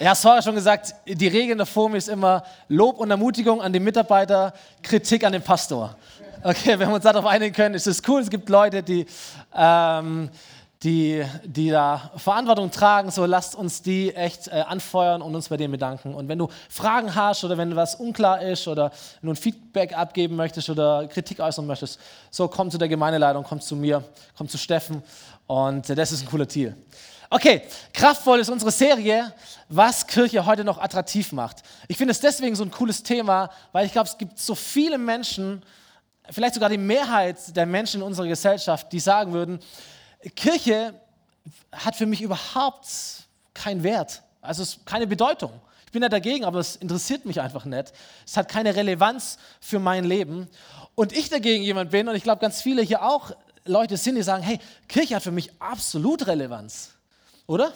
[0.00, 3.60] Ja, es war schon gesagt, die Regel in der Form ist immer Lob und Ermutigung
[3.60, 5.94] an den Mitarbeiter, Kritik an den Pastor.
[6.42, 8.22] Okay, wenn wir uns darauf einigen können, ist es cool.
[8.22, 9.04] Es gibt Leute, die,
[9.54, 10.30] ähm,
[10.82, 13.10] die, die da Verantwortung tragen.
[13.10, 16.14] So lasst uns die echt äh, anfeuern und uns bei denen bedanken.
[16.14, 20.34] Und wenn du Fragen hast oder wenn was unklar ist oder du ein Feedback abgeben
[20.34, 24.02] möchtest oder Kritik äußern möchtest, so komm zu der Gemeindeleitung, komm zu mir,
[24.34, 25.02] komm zu Steffen.
[25.46, 26.74] Und äh, das ist ein cooler Deal.
[27.32, 27.62] Okay,
[27.92, 29.32] kraftvoll ist unsere Serie,
[29.68, 31.62] was Kirche heute noch attraktiv macht.
[31.86, 34.98] Ich finde es deswegen so ein cooles Thema, weil ich glaube, es gibt so viele
[34.98, 35.62] Menschen,
[36.28, 39.60] vielleicht sogar die Mehrheit der Menschen in unserer Gesellschaft, die sagen würden,
[40.34, 40.92] Kirche
[41.70, 42.88] hat für mich überhaupt
[43.54, 45.52] keinen Wert, also keine Bedeutung.
[45.86, 47.92] Ich bin ja dagegen, aber es interessiert mich einfach nicht.
[48.26, 50.48] Es hat keine Relevanz für mein Leben.
[50.96, 53.30] Und ich dagegen jemand bin, und ich glaube, ganz viele hier auch
[53.64, 54.58] Leute sind, die sagen, hey,
[54.88, 56.90] Kirche hat für mich absolut Relevanz
[57.50, 57.72] oder?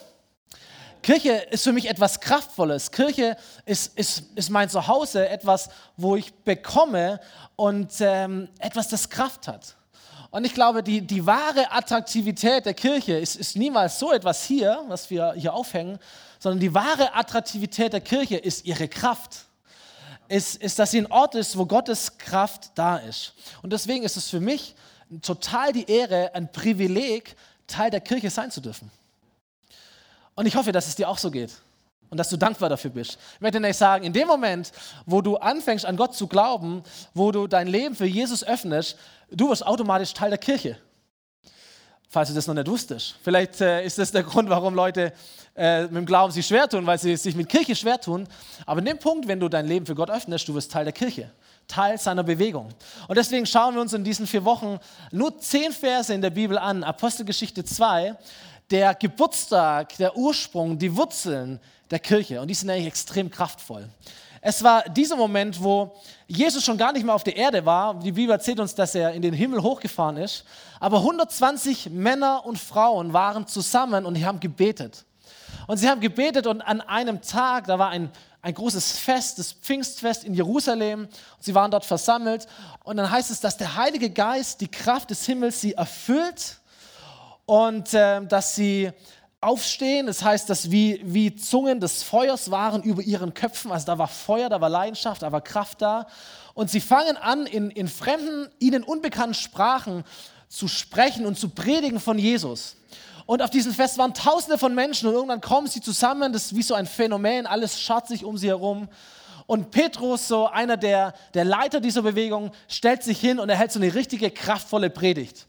[1.03, 2.93] Kirche ist für mich etwas Kraftvolles.
[2.93, 3.37] Kirche
[3.67, 7.21] ist, ist, ist mein Zuhause, etwas, wo ich bekomme
[7.57, 9.75] und ähm, etwas, das Kraft hat.
[10.31, 14.83] Und ich glaube, die, die wahre Attraktivität der Kirche ist, ist niemals so etwas hier,
[14.87, 15.99] was wir hier aufhängen,
[16.39, 19.47] sondern die wahre Attraktivität der Kirche ist ihre Kraft.
[20.29, 23.35] Ist, ist, dass sie ein Ort ist, wo Gottes Kraft da ist.
[23.63, 24.77] Und deswegen ist es für mich
[25.21, 28.91] total die Ehre, ein Privileg, Teil der Kirche sein zu dürfen.
[30.35, 31.53] Und ich hoffe, dass es dir auch so geht
[32.11, 33.19] und dass du dankbar dafür bist.
[33.35, 34.73] Ich möchte dir sagen, in dem Moment,
[35.07, 36.83] wo du anfängst an Gott zu glauben,
[37.13, 38.97] wo du dein Leben für Jesus öffnest,
[39.31, 40.77] du wirst automatisch Teil der Kirche.
[42.09, 43.17] Falls du das noch nicht wusstest.
[43.25, 45.13] Vielleicht äh, ist das der Grund, warum Leute
[45.57, 48.29] äh, mit dem Glauben sich schwer tun, weil sie sich mit Kirche schwer tun.
[48.67, 50.93] Aber in dem Punkt, wenn du dein Leben für Gott öffnest, du wirst Teil der
[50.93, 51.31] Kirche.
[51.67, 52.69] Teil seiner Bewegung.
[53.09, 54.79] Und deswegen schauen wir uns in diesen vier Wochen
[55.11, 56.85] nur zehn Verse in der Bibel an.
[56.85, 58.17] Apostelgeschichte 2,
[58.75, 61.61] der Geburtstag, der Ursprung, die Wurzeln
[61.93, 62.41] der Kirche.
[62.41, 63.89] Und die sind eigentlich extrem kraftvoll.
[64.41, 65.95] Es war dieser Moment, wo
[66.27, 67.95] Jesus schon gar nicht mehr auf der Erde war.
[68.01, 70.45] Die Bibel erzählt uns, dass er in den Himmel hochgefahren ist.
[70.81, 75.05] Aber 120 Männer und Frauen waren zusammen und haben gebetet.
[75.69, 78.11] Und sie haben gebetet und an einem Tag, da war ein,
[78.43, 81.03] ein großes Fest, das Pfingstfest in Jerusalem.
[81.03, 82.49] Und sie waren dort versammelt.
[82.83, 86.59] Und dann heißt es, dass der Heilige Geist, die Kraft des Himmels sie erfüllt
[87.47, 88.91] und äh, dass sie
[89.41, 90.07] aufstehen.
[90.07, 93.71] Das heißt, dass wie, wie Zungen des Feuers waren über ihren Köpfen.
[93.71, 96.07] Also da war Feuer, da war Leidenschaft, da war Kraft da.
[96.55, 100.05] Und sie fangen an, in, in fremden, ihnen unbekannten Sprachen
[100.49, 102.77] zu sprechen und zu predigen von Jesus.
[103.27, 106.33] Und auf diesem Fest waren tausende von Menschen und irgendwann kommen sie zusammen.
[106.33, 107.47] Das ist wie so ein Phänomen.
[107.47, 108.89] Alles schaut sich um sie herum.
[109.47, 113.73] Und Petrus, so einer der, der Leiter dieser Bewegung, stellt sich hin und er hält
[113.73, 115.47] so eine richtige kraftvolle Predigt.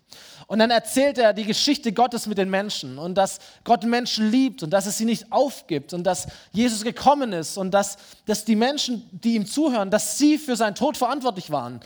[0.47, 4.61] Und dann erzählt er die Geschichte Gottes mit den Menschen und dass Gott Menschen liebt
[4.61, 8.55] und dass es sie nicht aufgibt und dass Jesus gekommen ist und dass, dass die
[8.55, 11.79] Menschen, die ihm zuhören, dass sie für seinen Tod verantwortlich waren.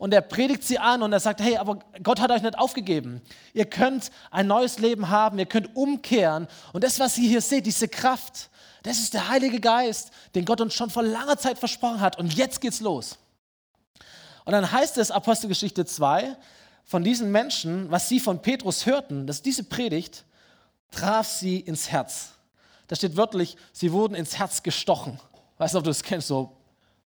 [0.00, 3.20] Und er predigt sie an und er sagt, hey, aber Gott hat euch nicht aufgegeben.
[3.52, 6.48] Ihr könnt ein neues Leben haben, ihr könnt umkehren.
[6.72, 8.48] Und das, was ihr hier seht, diese Kraft,
[8.82, 12.18] das ist der Heilige Geist, den Gott uns schon vor langer Zeit versprochen hat.
[12.18, 13.18] Und jetzt geht's los.
[14.46, 16.34] Und dann heißt es, Apostelgeschichte 2,
[16.90, 20.24] von diesen Menschen, was sie von Petrus hörten, dass diese Predigt
[20.90, 22.30] traf sie ins Herz.
[22.88, 25.20] Da steht wörtlich, sie wurden ins Herz gestochen.
[25.58, 26.26] Weißt du, ob du das kennst?
[26.26, 26.56] So,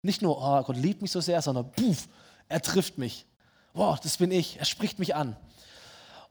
[0.02, 2.10] nicht nur, oh, Gott liebt mich so sehr, sondern, puff,
[2.50, 3.26] er trifft mich.
[3.72, 4.60] Wow, das bin ich.
[4.60, 5.38] Er spricht mich an.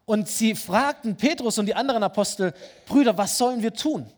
[0.05, 2.53] Und sie fragten Petrus und die anderen Apostel,
[2.85, 4.13] Brüder, was sollen wir tun?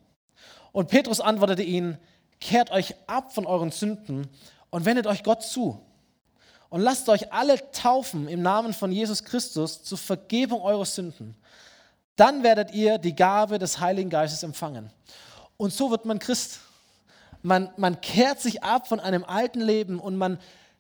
[0.72, 1.98] Und Petrus antwortete ihnen,
[2.40, 4.26] kehrt euch ab von euren Sünden
[4.70, 5.80] und wendet euch Gott zu
[6.70, 11.34] und lasst euch alle taufen im Namen von Jesus Christus zur Vergebung eurer Sünden.
[12.16, 14.90] Dann werdet ihr die Gabe des Heiligen Geistes empfangen.
[15.56, 16.60] Und so wird man Christ.
[17.42, 20.38] Man, man kehrt sich ab von einem alten Leben und man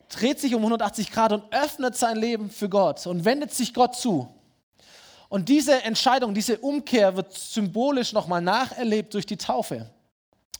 [0.08, 3.96] dreht sich um 180 Grad und öffnet sein Leben für Gott und wendet sich Gott
[3.96, 4.28] zu.
[5.28, 9.88] Und diese Entscheidung, diese Umkehr wird symbolisch nochmal nacherlebt durch die Taufe.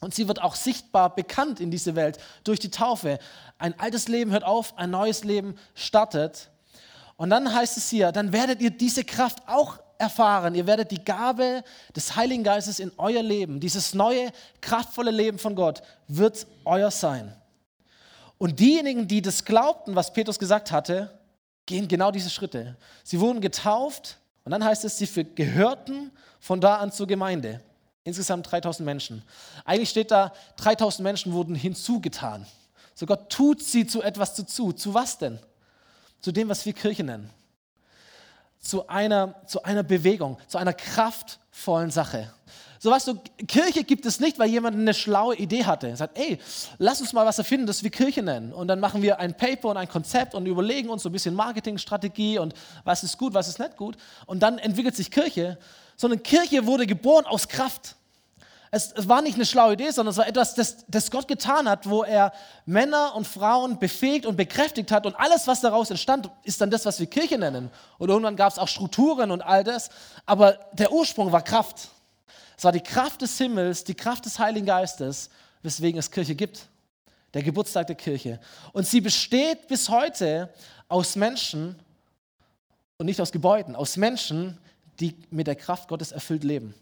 [0.00, 3.18] Und sie wird auch sichtbar bekannt in diese Welt durch die Taufe.
[3.58, 6.50] Ein altes Leben hört auf, ein neues Leben startet.
[7.16, 10.54] Und dann heißt es hier, dann werdet ihr diese Kraft auch erfahren.
[10.54, 11.62] Ihr werdet die Gabe
[11.94, 14.32] des Heiligen Geistes in euer Leben, dieses neue,
[14.62, 17.36] kraftvolle Leben von Gott, wird euer sein.
[18.38, 21.10] Und diejenigen, die das glaubten, was Petrus gesagt hatte,
[21.66, 22.76] gehen genau diese Schritte.
[23.04, 26.10] Sie wurden getauft und dann heißt es, sie gehörten
[26.40, 27.60] von da an zur Gemeinde.
[28.04, 29.22] Insgesamt 3000 Menschen.
[29.64, 32.46] Eigentlich steht da, 3000 Menschen wurden hinzugetan.
[32.94, 34.72] So Gott tut sie zu etwas dazu.
[34.72, 35.38] Zu was denn?
[36.20, 37.30] Zu dem, was wir Kirche nennen.
[38.58, 42.30] Zu einer, zu einer Bewegung, zu einer kraftvollen Sache.
[42.82, 43.14] So weißt du,
[43.46, 45.88] Kirche gibt es nicht, weil jemand eine schlaue Idee hatte.
[45.88, 46.38] Er sagt, ey,
[46.78, 48.54] lass uns mal was erfinden, das wir Kirche nennen.
[48.54, 51.34] Und dann machen wir ein Paper und ein Konzept und überlegen uns so ein bisschen
[51.34, 52.54] Marketingstrategie und
[52.84, 53.98] was ist gut, was ist nicht gut.
[54.24, 55.58] Und dann entwickelt sich Kirche.
[56.00, 57.94] Sondern Kirche wurde geboren aus Kraft.
[58.70, 61.90] Es, war nicht eine schlaue Idee, sondern es war etwas, das, das Gott getan hat,
[61.90, 62.32] wo er
[62.64, 65.04] Männer und Frauen befähigt und bekräftigt hat.
[65.04, 67.70] Und alles, was daraus entstand, ist dann das, was wir Kirche nennen.
[67.98, 69.90] Und irgendwann gab es auch Strukturen und all das.
[70.24, 71.88] Aber der Ursprung war Kraft.
[72.56, 75.28] Es war die Kraft des Himmels, die Kraft des Heiligen Geistes,
[75.62, 76.66] weswegen es Kirche gibt.
[77.34, 78.40] Der Geburtstag der Kirche.
[78.72, 80.48] Und sie besteht bis heute
[80.88, 81.78] aus Menschen
[82.96, 84.56] und nicht aus Gebäuden, aus Menschen,
[85.00, 86.74] die mit der Kraft Gottes erfüllt leben.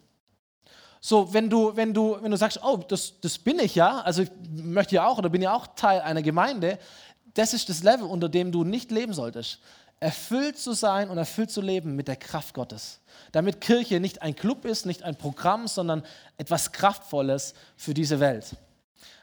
[1.01, 4.23] So, wenn du, wenn du, wenn du sagst, oh, das, das bin ich ja, also
[4.23, 6.79] ich möchte ja auch oder bin ja auch Teil einer Gemeinde,
[7.35, 9.61] das ist das Level, unter dem du nicht leben solltest.
[10.01, 13.01] Erfüllt zu sein und erfüllt zu leben mit der Kraft Gottes
[13.33, 16.03] damit Kirche nicht ein Club ist, nicht ein Programm, sondern
[16.37, 18.57] etwas Kraftvolles für diese Welt.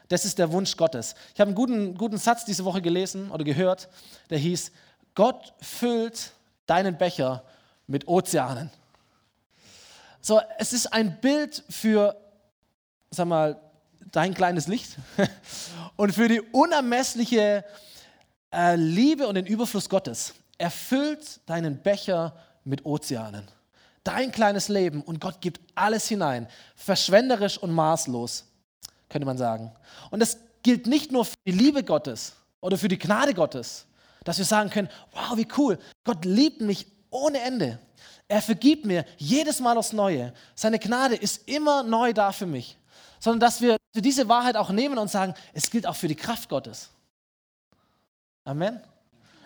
[0.08, 1.14] Das ist der Wunsch Gottes.
[1.34, 3.88] Ich habe einen guten, guten Satz diese Woche gelesen oder gehört,
[4.30, 4.70] der hieß,
[5.14, 6.32] Gott füllt
[6.66, 7.42] deinen Becher
[7.86, 8.70] mit Ozeanen.
[10.26, 12.16] So, es ist ein Bild für,
[13.10, 13.60] sag mal,
[14.10, 14.96] dein kleines Licht
[15.96, 17.64] und für die unermessliche
[18.52, 20.34] äh, Liebe und den Überfluss Gottes.
[20.58, 22.34] Er füllt deinen Becher
[22.64, 23.46] mit Ozeanen
[24.02, 28.46] dein kleines Leben und Gott gibt alles hinein, verschwenderisch und maßlos,
[29.08, 29.72] könnte man sagen.
[30.10, 33.86] Und das gilt nicht nur für die Liebe Gottes oder für die Gnade Gottes,
[34.24, 37.78] dass wir sagen können, wow, wie cool, Gott liebt mich ohne Ende.
[38.28, 40.32] Er vergibt mir jedes Mal aufs Neue.
[40.54, 42.76] Seine Gnade ist immer neu da für mich.
[43.20, 46.48] Sondern dass wir diese Wahrheit auch nehmen und sagen, es gilt auch für die Kraft
[46.48, 46.90] Gottes.
[48.44, 48.80] Amen.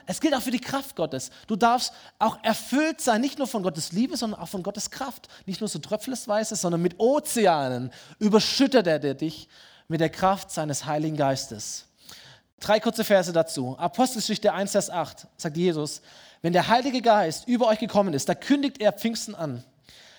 [0.06, 1.30] Es gilt auch für die Kraft Gottes.
[1.46, 5.28] Du darfst auch erfüllt sein, nicht nur von Gottes Liebe, sondern auch von Gottes Kraft.
[5.46, 9.48] Nicht nur so tröpfelsweise, sondern mit Ozeanen überschüttet er dich
[9.86, 11.86] mit der Kraft seines Heiligen Geistes.
[12.60, 13.74] Drei kurze Verse dazu.
[13.78, 16.02] Apostelgeschichte 1, Vers 8 sagt Jesus,
[16.42, 19.64] wenn der Heilige Geist über euch gekommen ist, da kündigt er Pfingsten an.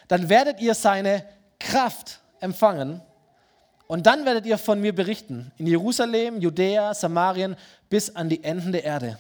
[0.08, 1.24] Dann werdet ihr seine
[1.60, 3.02] Kraft empfangen
[3.88, 7.56] und dann werdet ihr von mir berichten in Jerusalem, Judäa, Samarien
[7.90, 9.18] bis an die Enden der Erde.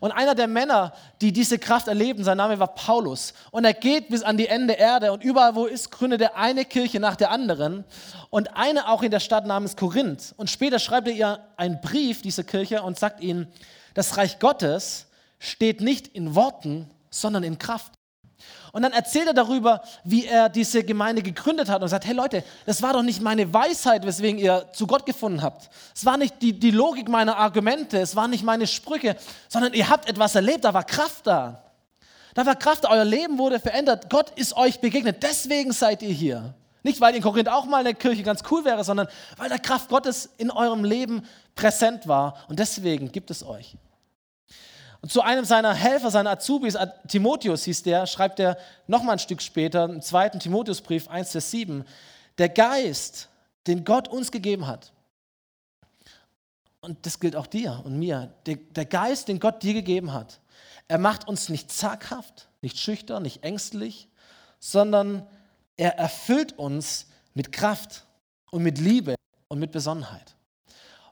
[0.00, 3.34] Und einer der Männer, die diese Kraft erleben, sein Name war Paulus.
[3.50, 6.64] Und er geht bis an die Ende Erde und überall, wo ist, gründet er eine
[6.64, 7.84] Kirche nach der anderen.
[8.30, 10.34] Und eine auch in der Stadt namens Korinth.
[10.36, 13.46] Und später schreibt er ihr einen Brief, diese Kirche, und sagt ihnen,
[13.94, 15.06] das Reich Gottes
[15.38, 17.95] steht nicht in Worten, sondern in Kraft.
[18.76, 22.44] Und dann erzählt er darüber, wie er diese Gemeinde gegründet hat und sagt, hey Leute,
[22.66, 25.70] das war doch nicht meine Weisheit, weswegen ihr zu Gott gefunden habt.
[25.94, 29.16] Es war nicht die, die Logik meiner Argumente, es waren nicht meine Sprüche,
[29.48, 31.62] sondern ihr habt etwas erlebt, da war Kraft da.
[32.34, 34.10] Da war Kraft, euer Leben wurde verändert.
[34.10, 35.22] Gott ist euch begegnet.
[35.22, 36.52] Deswegen seid ihr hier.
[36.82, 39.08] Nicht, weil in Korinth auch mal eine Kirche ganz cool wäre, sondern
[39.38, 41.22] weil der Kraft Gottes in eurem Leben
[41.54, 42.44] präsent war.
[42.48, 43.78] Und deswegen gibt es euch.
[45.08, 46.76] Zu einem seiner Helfer, seiner Azubis,
[47.08, 48.56] Timotheus hieß der, schreibt er
[48.86, 51.84] nochmal ein Stück später, im zweiten Timotheusbrief 1, Vers 7,
[52.38, 53.28] der Geist,
[53.66, 54.92] den Gott uns gegeben hat,
[56.80, 60.40] und das gilt auch dir und mir, der, der Geist, den Gott dir gegeben hat,
[60.86, 64.08] er macht uns nicht zaghaft, nicht schüchtern, nicht ängstlich,
[64.60, 65.26] sondern
[65.76, 68.06] er erfüllt uns mit Kraft
[68.52, 69.16] und mit Liebe
[69.48, 70.36] und mit Besonnenheit.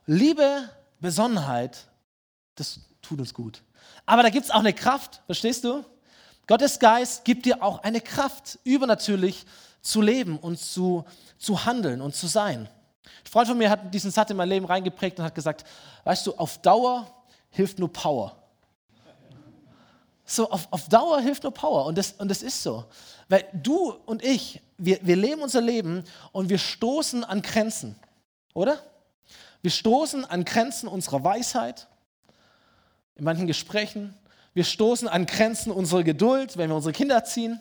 [0.05, 0.69] Liebe,
[1.01, 1.89] Besonnenheit,
[2.55, 3.61] das tut uns gut.
[4.05, 5.83] Aber da gibt es auch eine Kraft, verstehst du?
[6.47, 9.45] Gottes Geist gibt dir auch eine Kraft, übernatürlich
[9.81, 11.05] zu leben und zu,
[11.37, 12.69] zu handeln und zu sein.
[13.03, 15.65] Ein Freund von mir hat diesen Satz in mein Leben reingeprägt und hat gesagt,
[16.03, 17.07] weißt du, auf Dauer
[17.49, 18.35] hilft nur Power.
[20.27, 22.85] So, auf, auf Dauer hilft nur Power und das, und das ist so.
[23.29, 27.95] Weil du und ich, wir, wir leben unser Leben und wir stoßen an Grenzen,
[28.53, 28.79] oder?
[29.61, 31.87] Wir stoßen an Grenzen unserer Weisheit,
[33.15, 34.13] in manchen Gesprächen.
[34.53, 37.59] Wir stoßen an Grenzen unserer Geduld, wenn wir unsere Kinder erziehen.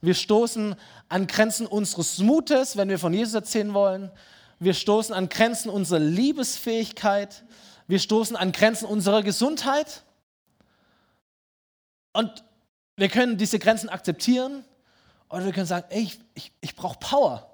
[0.00, 0.74] Wir stoßen
[1.08, 4.10] an Grenzen unseres Mutes, wenn wir von Jesus erzählen wollen.
[4.58, 7.44] Wir stoßen an Grenzen unserer Liebesfähigkeit.
[7.86, 10.02] Wir stoßen an Grenzen unserer Gesundheit.
[12.12, 12.44] Und
[12.96, 14.64] wir können diese Grenzen akzeptieren
[15.28, 17.50] oder wir können sagen, ey, ich, ich, ich brauche Power.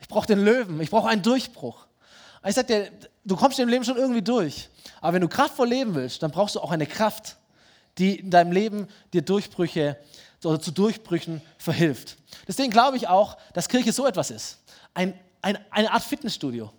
[0.00, 0.80] Ich brauche den Löwen.
[0.80, 1.86] Ich brauche einen Durchbruch.
[2.46, 2.90] Ich sage dir,
[3.24, 4.68] du kommst im Leben schon irgendwie durch.
[5.00, 7.36] Aber wenn du kraftvoll leben willst, dann brauchst du auch eine Kraft,
[7.98, 9.98] die in deinem Leben dir Durchbrüche
[10.44, 12.16] oder zu Durchbrüchen verhilft.
[12.48, 14.58] Deswegen glaube ich auch, dass Kirche so etwas ist.
[14.94, 16.72] Ein, ein, eine Art Fitnessstudio.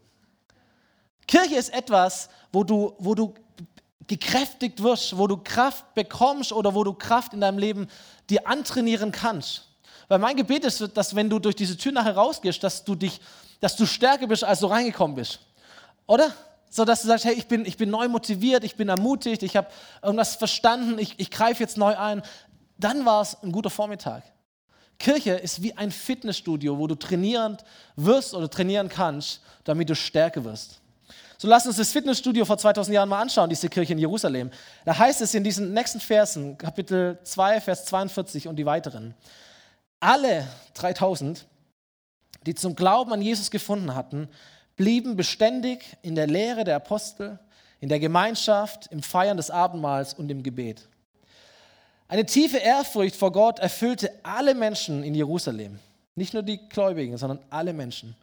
[1.28, 3.34] Kirche ist etwas, wo du, wo du
[4.08, 7.88] gekräftigt wirst, wo du Kraft bekommst oder wo du Kraft in deinem Leben
[8.30, 9.68] dir antrainieren kannst.
[10.08, 13.22] Weil mein Gebet ist, dass wenn du durch diese Tür nachher rausgehst, dass du dich,
[13.62, 15.40] dass du stärker bist, als du reingekommen bist.
[16.12, 16.34] Oder?
[16.70, 19.56] So dass du sagst, hey, ich bin, ich bin neu motiviert, ich bin ermutigt, ich
[19.56, 19.70] habe
[20.02, 22.22] irgendwas verstanden, ich, ich greife jetzt neu ein.
[22.78, 24.24] Dann war es ein guter Vormittag.
[25.00, 27.56] Kirche ist wie ein Fitnessstudio, wo du trainieren
[27.96, 30.82] wirst oder trainieren kannst, damit du stärker wirst.
[31.38, 34.52] So lass uns das Fitnessstudio vor 2000 Jahren mal anschauen, diese Kirche in Jerusalem.
[34.84, 39.14] Da heißt es in diesen nächsten Versen, Kapitel 2, Vers 42 und die weiteren,
[40.02, 41.46] alle 3000,
[42.46, 44.28] die zum Glauben an Jesus gefunden hatten,
[44.82, 47.38] blieben beständig in der Lehre der Apostel,
[47.82, 50.88] in der Gemeinschaft, im Feiern des Abendmahls und im Gebet.
[52.08, 55.78] Eine tiefe Ehrfurcht vor Gott erfüllte alle Menschen in Jerusalem.
[56.16, 58.16] Nicht nur die Gläubigen, sondern alle Menschen.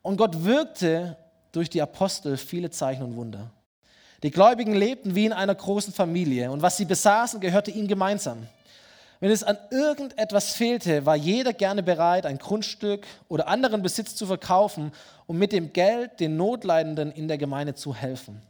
[0.00, 1.16] Und Gott wirkte
[1.50, 3.50] durch die Apostel viele Zeichen und Wunder.
[4.22, 8.46] Die Gläubigen lebten wie in einer großen Familie und was sie besaßen, gehörte ihnen gemeinsam.
[9.20, 14.26] Wenn es an irgendetwas fehlte, war jeder gerne bereit, ein Grundstück oder anderen Besitz zu
[14.26, 14.92] verkaufen,
[15.26, 18.42] um mit dem Geld den Notleidenden in der Gemeinde zu helfen.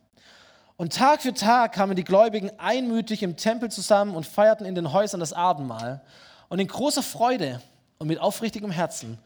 [0.76, 4.92] Und Tag für Tag kamen die Gläubigen einmütig im Tempel zusammen und feierten in den
[4.92, 6.02] Häusern das Abendmahl.
[6.48, 7.62] Und in großer Freude
[7.98, 9.18] und mit aufrichtigem Herzen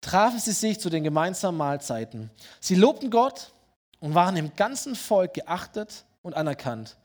[0.00, 2.30] trafen sie sich zu den gemeinsamen Mahlzeiten.
[2.60, 3.52] Sie lobten Gott
[4.00, 6.96] und waren im ganzen Volk geachtet und anerkannt.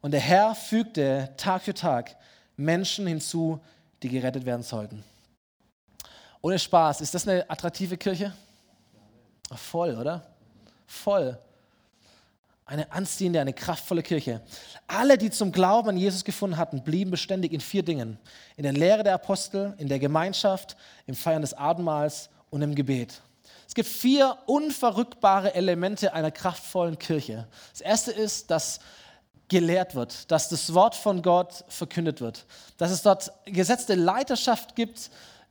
[0.00, 2.16] Und der Herr fügte Tag für Tag
[2.56, 3.60] Menschen hinzu,
[4.02, 5.04] die gerettet werden sollten.
[6.40, 8.32] Ohne Spaß, ist das eine attraktive Kirche?
[9.54, 10.26] Voll, oder?
[10.86, 11.38] Voll
[12.66, 14.40] eine anziehende, eine kraftvolle Kirche.
[14.88, 18.18] Alle, die zum Glauben an Jesus gefunden hatten, blieben beständig in vier Dingen.
[18.56, 23.22] In der Lehre der Apostel, in der Gemeinschaft, im Feiern des Abendmahls und im Gebet.
[23.68, 27.46] Es gibt vier unverrückbare Elemente einer kraftvollen Kirche.
[27.70, 28.80] Das erste ist, dass
[29.48, 32.46] gelehrt wird, dass das Wort von Gott verkündet wird,
[32.78, 35.10] dass es dort gesetzte Leiterschaft gibt,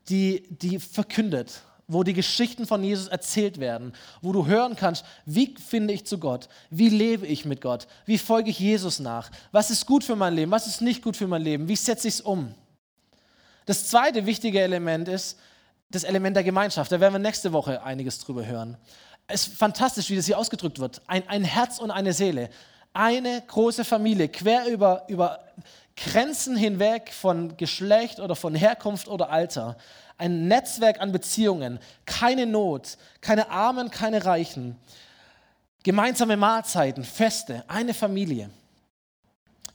[0.09, 5.53] die, die verkündet wo die Geschichten von Jesus erzählt werden, wo du hören kannst, wie
[5.55, 9.69] finde ich zu Gott, wie lebe ich mit Gott, wie folge ich Jesus nach, was
[9.69, 12.15] ist gut für mein Leben, was ist nicht gut für mein Leben, wie setze ich
[12.15, 12.53] es um.
[13.65, 15.37] Das zweite wichtige Element ist
[15.89, 16.91] das Element der Gemeinschaft.
[16.91, 18.77] Da werden wir nächste Woche einiges drüber hören.
[19.27, 21.01] Es ist fantastisch, wie das hier ausgedrückt wird.
[21.07, 22.49] Ein, ein Herz und eine Seele.
[22.97, 25.41] Eine große Familie, quer über, über
[25.97, 29.75] Grenzen hinweg von Geschlecht oder von Herkunft oder Alter
[30.17, 34.77] ein Netzwerk an Beziehungen, keine Not, keine Armen, keine Reichen,
[35.83, 38.49] gemeinsame Mahlzeiten, Feste, eine Familie.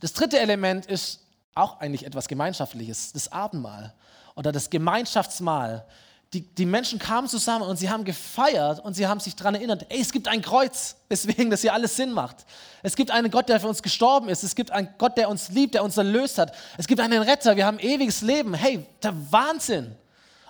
[0.01, 1.21] Das dritte Element ist
[1.55, 3.93] auch eigentlich etwas Gemeinschaftliches, das Abendmahl
[4.35, 5.85] oder das Gemeinschaftsmahl.
[6.33, 9.87] Die, die Menschen kamen zusammen und sie haben gefeiert und sie haben sich daran erinnert,
[9.89, 12.47] ey, es gibt ein Kreuz, weswegen das hier alles Sinn macht.
[12.83, 14.45] Es gibt einen Gott, der für uns gestorben ist.
[14.45, 16.55] Es gibt einen Gott, der uns liebt, der uns erlöst hat.
[16.79, 18.55] Es gibt einen Retter, wir haben ewiges Leben.
[18.55, 19.97] Hey, der Wahnsinn.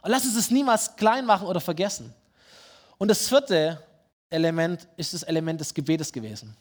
[0.03, 2.15] Und lass uns es niemals klein machen oder vergessen.
[2.99, 3.83] Und das vierte
[4.29, 6.57] Element ist das Element des Gebetes gewesen.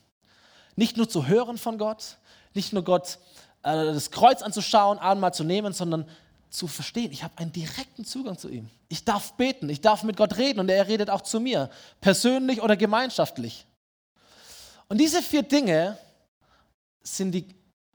[0.75, 2.17] Nicht nur zu hören von Gott,
[2.53, 3.19] nicht nur Gott
[3.63, 6.05] äh, das Kreuz anzuschauen, einmal zu nehmen, sondern
[6.49, 8.69] zu verstehen, ich habe einen direkten Zugang zu ihm.
[8.87, 11.69] Ich darf beten, ich darf mit Gott reden und er redet auch zu mir,
[12.01, 13.65] persönlich oder gemeinschaftlich.
[14.87, 15.97] Und diese vier Dinge
[17.03, 17.47] sind die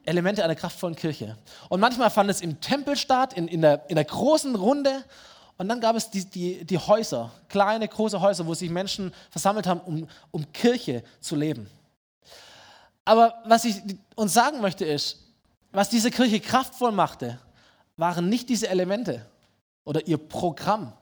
[0.05, 1.37] Elemente einer kraftvollen Kirche.
[1.69, 5.05] Und manchmal fand es im Tempel statt, in, in, der, in der großen Runde,
[5.57, 9.67] und dann gab es die, die, die Häuser, kleine, große Häuser, wo sich Menschen versammelt
[9.67, 11.71] haben, um, um Kirche zu leben.
[13.05, 13.81] Aber was ich
[14.17, 15.21] uns sagen möchte ist,
[15.71, 17.39] was diese Kirche kraftvoll machte,
[17.97, 19.25] waren nicht diese Elemente
[19.85, 20.93] oder ihr Programm.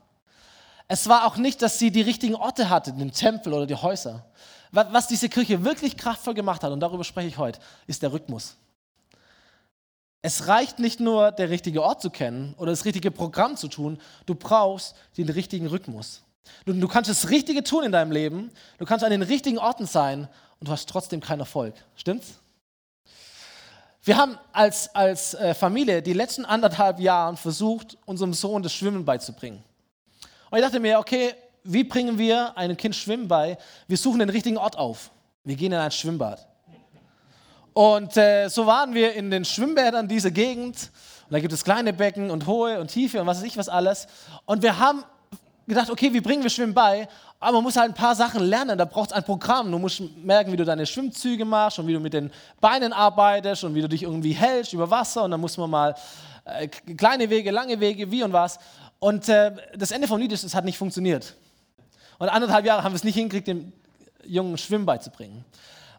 [0.87, 4.25] Es war auch nicht, dass sie die richtigen Orte hatte, den Tempel oder die Häuser.
[4.71, 8.57] Was diese Kirche wirklich kraftvoll gemacht hat, und darüber spreche ich heute, ist der Rhythmus.
[10.23, 13.99] Es reicht nicht nur, der richtige Ort zu kennen oder das richtige Programm zu tun,
[14.25, 16.23] du brauchst den richtigen Rhythmus.
[16.65, 19.85] Du, du, kannst das Richtige tun in deinem Leben, du kannst an den richtigen Orten
[19.85, 20.27] sein
[20.59, 21.75] und du hast trotzdem keinen Erfolg.
[21.95, 22.39] Stimmt's?
[24.05, 29.05] Wir haben als, als äh, Familie die letzten anderthalb Jahre versucht, unserem Sohn das Schwimmen
[29.05, 29.63] beizubringen.
[30.49, 31.33] Und ich dachte mir, okay,
[31.63, 33.57] wie bringen wir einem Kind Schwimmen bei?
[33.87, 35.09] Wir suchen den richtigen Ort auf.
[35.45, 36.45] Wir gehen in ein Schwimmbad.
[37.71, 40.91] Und äh, so waren wir in den Schwimmbädern dieser Gegend.
[41.25, 43.69] Und da gibt es kleine Becken und hohe und tiefe und was weiß ich was
[43.69, 44.07] alles.
[44.45, 45.05] Und wir haben
[45.67, 47.07] gedacht, okay, wie bringen wir Schwimmen bei?
[47.39, 48.77] Aber man muss halt ein paar Sachen lernen.
[48.77, 49.71] Da braucht es ein Programm.
[49.71, 53.63] Du musst merken, wie du deine Schwimmzüge machst und wie du mit den Beinen arbeitest
[53.63, 55.23] und wie du dich irgendwie hältst über Wasser.
[55.23, 55.95] Und dann muss man mal
[56.45, 58.59] äh, kleine Wege, lange Wege, wie und was.
[58.99, 61.35] Und äh, das Ende vom Lied ist, es hat nicht funktioniert.
[62.19, 63.73] Und anderthalb Jahre haben wir es nicht hingekriegt, dem
[64.25, 65.43] Jungen Schwimmen beizubringen.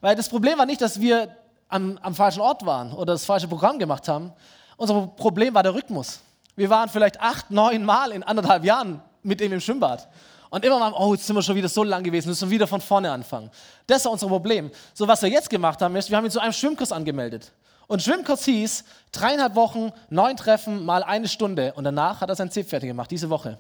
[0.01, 1.29] Weil das Problem war nicht, dass wir
[1.69, 4.33] am, am falschen Ort waren oder das falsche Programm gemacht haben.
[4.77, 6.21] Unser Problem war der Rhythmus.
[6.57, 10.09] Wir waren vielleicht acht, neun Mal in anderthalb Jahren mit ihm im Schwimmbad.
[10.51, 12.81] Und immer mal, oh, jetzt sind wir schon wieder so lang gewesen, müssen wieder von
[12.81, 13.51] vorne anfangen.
[13.89, 14.71] Das ist unser Problem.
[14.93, 17.51] So, was wir jetzt gemacht haben, ist, wir haben ihn zu einem Schwimmkurs angemeldet.
[17.89, 21.73] Und Schwimmkurs hieß, dreieinhalb Wochen, neun Treffen, mal eine Stunde.
[21.75, 23.59] Und danach hat er sein Zip fertig gemacht, diese Woche.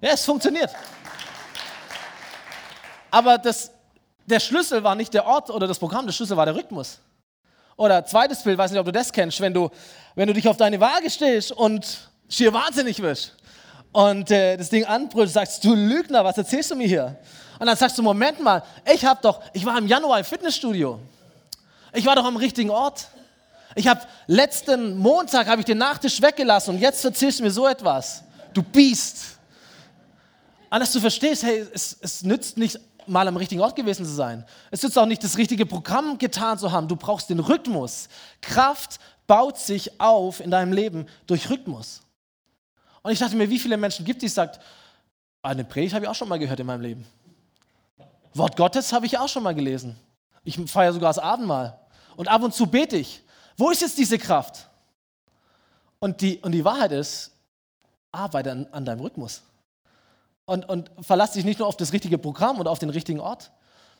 [0.00, 0.70] Ja, es funktioniert.
[3.10, 3.70] Aber das,
[4.26, 6.98] der Schlüssel war nicht der Ort oder das Programm, der Schlüssel war der Rhythmus.
[7.76, 9.70] Oder zweites Bild, weiß nicht, ob du das kennst, wenn du,
[10.14, 13.36] wenn du dich auf deine Waage stellst und schier wahnsinnig wirst
[13.94, 17.16] und äh, das Ding anbrüllt, sagst du Lügner, was erzählst du mir hier?
[17.60, 18.60] Und dann sagst du, Moment mal,
[18.92, 20.98] ich habe doch, ich war im Januar im Fitnessstudio.
[21.92, 23.06] Ich war doch am richtigen Ort.
[23.76, 27.68] Ich habe letzten Montag habe ich den Nachtisch weggelassen und jetzt erzählst du mir so
[27.68, 28.24] etwas.
[28.52, 29.38] Du Biest.
[30.70, 34.12] Und dass du verstehst, hey, es, es nützt nicht mal am richtigen Ort gewesen zu
[34.12, 34.44] sein.
[34.72, 36.88] Es nützt auch nicht das richtige Programm getan zu haben.
[36.88, 38.08] Du brauchst den Rhythmus.
[38.40, 38.98] Kraft
[39.28, 42.03] baut sich auf in deinem Leben durch Rhythmus.
[43.04, 44.60] Und ich dachte mir, wie viele Menschen gibt es, die sagt,
[45.42, 47.06] eine Predigt habe ich auch schon mal gehört in meinem Leben.
[48.32, 49.94] Wort Gottes habe ich auch schon mal gelesen.
[50.42, 51.78] Ich feiere sogar das Abendmahl.
[52.16, 53.22] Und ab und zu bete ich.
[53.58, 54.70] Wo ist jetzt diese Kraft?
[55.98, 57.32] Und die, und die Wahrheit ist,
[58.10, 59.42] arbeite an, an deinem Rhythmus.
[60.46, 63.50] Und, und verlass dich nicht nur auf das richtige Programm oder auf den richtigen Ort.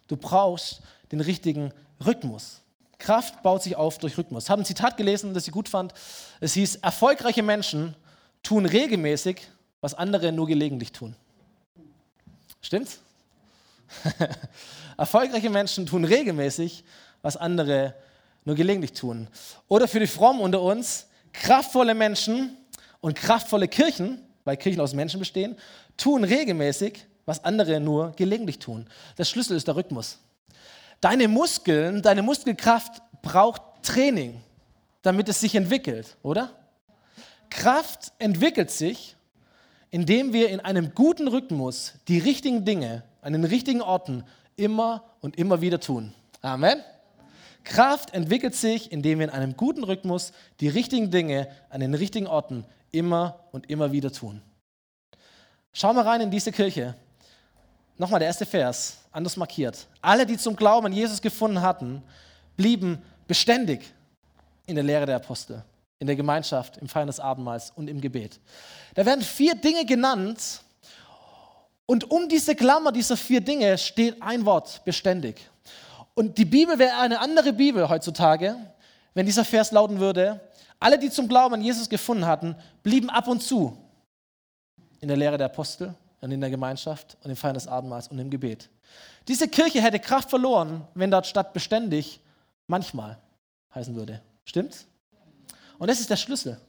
[0.09, 0.81] Du brauchst
[1.13, 2.63] den richtigen Rhythmus.
[2.97, 4.45] Kraft baut sich auf durch Rhythmus.
[4.45, 5.93] Ich habe ein Zitat gelesen, das ich gut fand.
[6.41, 7.95] Es hieß, erfolgreiche Menschen
[8.45, 9.49] tun regelmäßig,
[9.81, 11.17] was andere nur gelegentlich tun.
[12.61, 13.01] Stimmt's?
[14.97, 16.85] erfolgreiche Menschen tun regelmäßig,
[17.23, 17.95] was andere
[18.45, 19.29] nur gelegentlich tun.
[19.69, 22.57] Oder für die Frommen unter uns, kraftvolle Menschen
[23.01, 25.57] und kraftvolle Kirchen, weil Kirchen aus Menschen bestehen,
[25.97, 28.87] tun regelmäßig, was andere nur gelegentlich tun.
[29.17, 30.19] Der Schlüssel ist der Rhythmus.
[31.01, 34.41] Deine Muskeln, deine Muskelkraft braucht Training,
[35.03, 36.51] damit es sich entwickelt, oder?
[37.55, 39.15] Kraft entwickelt sich,
[39.91, 44.25] indem wir in einem guten Rhythmus die richtigen Dinge an den richtigen Orten
[44.57, 46.13] immer und immer wieder tun.
[46.43, 46.83] Amen.
[47.63, 52.27] Kraft entwickelt sich, indem wir in einem guten Rhythmus die richtigen Dinge an den richtigen
[52.27, 54.43] Orten immer und immer wieder tun.
[55.73, 56.97] Schau mal rein in diese Kirche.
[57.97, 59.87] Nochmal der erste Vers, anders markiert.
[60.03, 62.03] Alle, die zum Glauben an Jesus gefunden hatten,
[62.57, 63.95] blieben beständig
[64.67, 65.63] in der Lehre der Apostel,
[65.99, 68.41] in der Gemeinschaft, im Feiern des Abendmahls und im Gebet.
[68.95, 70.63] Da werden vier Dinge genannt
[71.87, 75.51] und um diese Klammer dieser vier Dinge steht ein Wort, beständig.
[76.15, 78.57] Und die Bibel wäre eine andere Bibel heutzutage,
[79.15, 80.41] wenn dieser Vers lauten würde,
[80.81, 83.77] alle, die zum Glauben an Jesus gefunden hatten, blieben ab und zu
[85.01, 88.19] in der Lehre der Apostel und in der Gemeinschaft und im Feiern des Abendmahls und
[88.19, 88.71] im Gebet.
[89.29, 92.21] Diese Kirche hätte Kraft verloren, wenn dort statt beständig
[92.67, 93.19] manchmal
[93.75, 94.23] heißen würde.
[94.45, 94.87] Stimmt's?
[95.79, 96.61] Und das ist der Schlüssel.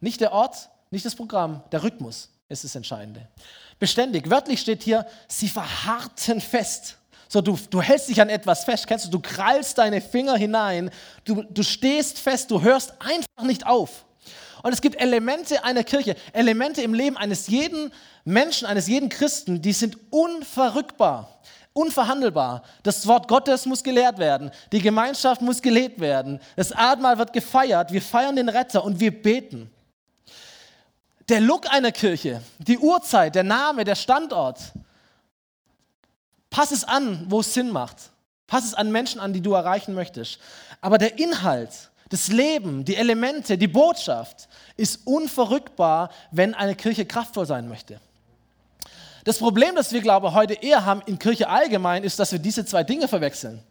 [0.00, 3.28] Nicht der Ort, nicht das Programm, der Rhythmus ist das Entscheidende.
[3.78, 6.98] Beständig, wörtlich steht hier, sie verharrten fest.
[7.28, 10.90] So, du, du hältst dich an etwas fest, kennst du, du krallst deine Finger hinein,
[11.24, 14.04] du, du stehst fest, du hörst einfach nicht auf.
[14.62, 17.92] Und es gibt Elemente einer Kirche, Elemente im Leben eines jeden
[18.24, 21.40] Menschen, eines jeden Christen, die sind unverrückbar,
[21.72, 22.62] unverhandelbar.
[22.82, 27.92] Das Wort Gottes muss gelehrt werden, die Gemeinschaft muss gelebt werden, das Abendmahl wird gefeiert,
[27.92, 29.70] wir feiern den Retter und wir beten.
[31.28, 34.58] Der Look einer Kirche, die Uhrzeit, der Name, der Standort,
[36.50, 37.96] pass es an, wo es Sinn macht.
[38.46, 40.38] Pass es an Menschen an, die du erreichen möchtest.
[40.82, 47.46] Aber der Inhalt, das Leben, die Elemente, die Botschaft ist unverrückbar, wenn eine Kirche kraftvoll
[47.46, 47.98] sein möchte.
[49.24, 52.38] Das Problem, das wir, glaube ich, heute eher haben in Kirche allgemein, ist, dass wir
[52.38, 53.62] diese zwei Dinge verwechseln.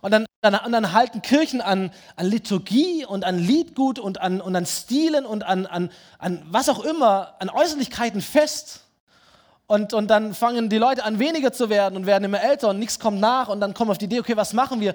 [0.00, 4.40] Und dann, dann, und dann halten Kirchen an, an, Liturgie und an Liedgut und an,
[4.40, 8.80] und an Stilen und an, an, an was auch immer, an Äußerlichkeiten fest.
[9.66, 12.78] Und, und dann fangen die Leute an, weniger zu werden und werden immer älter und
[12.78, 13.48] nichts kommt nach.
[13.48, 14.94] Und dann kommen wir auf die Idee, okay, was machen wir?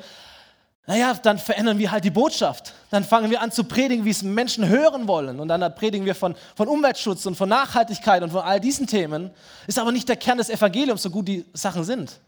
[0.89, 2.73] Naja, dann verändern wir halt die Botschaft.
[2.89, 5.39] Dann fangen wir an zu predigen, wie es Menschen hören wollen.
[5.39, 9.29] Und dann predigen wir von, von Umweltschutz und von Nachhaltigkeit und von all diesen Themen.
[9.67, 12.19] Ist aber nicht der Kern des Evangeliums, so gut die Sachen sind.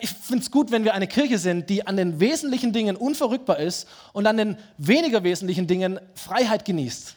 [0.00, 3.60] Ich finde es gut, wenn wir eine Kirche sind, die an den wesentlichen Dingen unverrückbar
[3.60, 7.14] ist und an den weniger wesentlichen Dingen Freiheit genießt.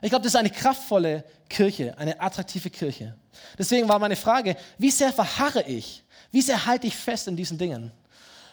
[0.00, 3.14] Ich glaube, das ist eine kraftvolle Kirche, eine attraktive Kirche.
[3.58, 6.02] Deswegen war meine Frage, wie sehr verharre ich?
[6.30, 7.92] Wie sehr halte ich fest in diesen Dingen?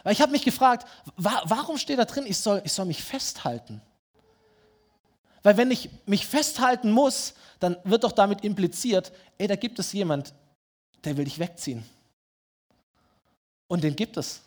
[0.04, 3.04] Weil ich habe mich gefragt, wa warum steht da drin, ich soll, ich soll mich
[3.04, 3.82] festhalten?
[5.44, 9.92] Weil wenn ich mich festhalten muss, dann wird doch damit impliziert, ey, da gibt es
[9.94, 10.34] jemand,
[11.04, 11.84] der will dich wegziehen.
[13.68, 14.42] Und den gibt es.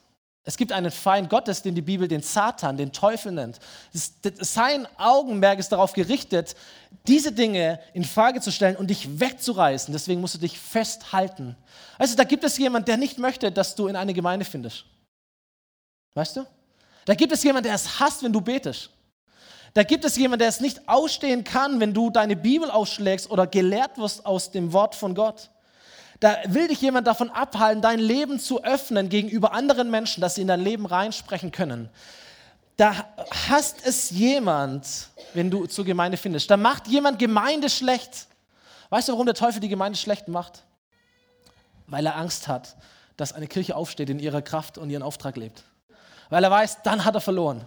[0.49, 3.59] Es gibt einen Feind Gottes, den die Bibel den Satan, den Teufel nennt.
[3.93, 6.55] Sein Augenmerk ist darauf gerichtet,
[7.09, 9.93] diese Dinge in Frage zu stellen und dich wegzureißen.
[9.93, 11.57] Deswegen musst du dich festhalten.
[11.99, 14.85] Also da gibt es jemand, der nicht möchte, dass du in eine Gemeinde findest.
[16.17, 16.47] Weißt du?
[17.05, 18.89] Da gibt es jemand, der es hasst, wenn du betest.
[19.75, 23.47] Da gibt es jemand, der es nicht ausstehen kann, wenn du deine Bibel ausschlägst oder
[23.47, 25.51] gelehrt wirst aus dem Wort von Gott.
[26.19, 30.41] Da will dich jemand davon abhalten, dein Leben zu öffnen gegenüber anderen Menschen, dass sie
[30.41, 31.91] in dein Leben reinsprechen können.
[32.79, 32.95] Da
[33.51, 34.87] hasst es jemand,
[35.35, 36.51] wenn du zur Gemeinde findest.
[36.51, 38.27] Da macht jemand Gemeinde schlecht.
[38.89, 40.63] Weißt du, warum der Teufel die Gemeinde schlecht macht?
[41.87, 42.75] Weil er Angst hat,
[43.19, 45.63] dass eine Kirche aufsteht, in ihrer Kraft und ihren Auftrag lebt.
[46.29, 47.67] Weil er weiß, dann hat er verloren.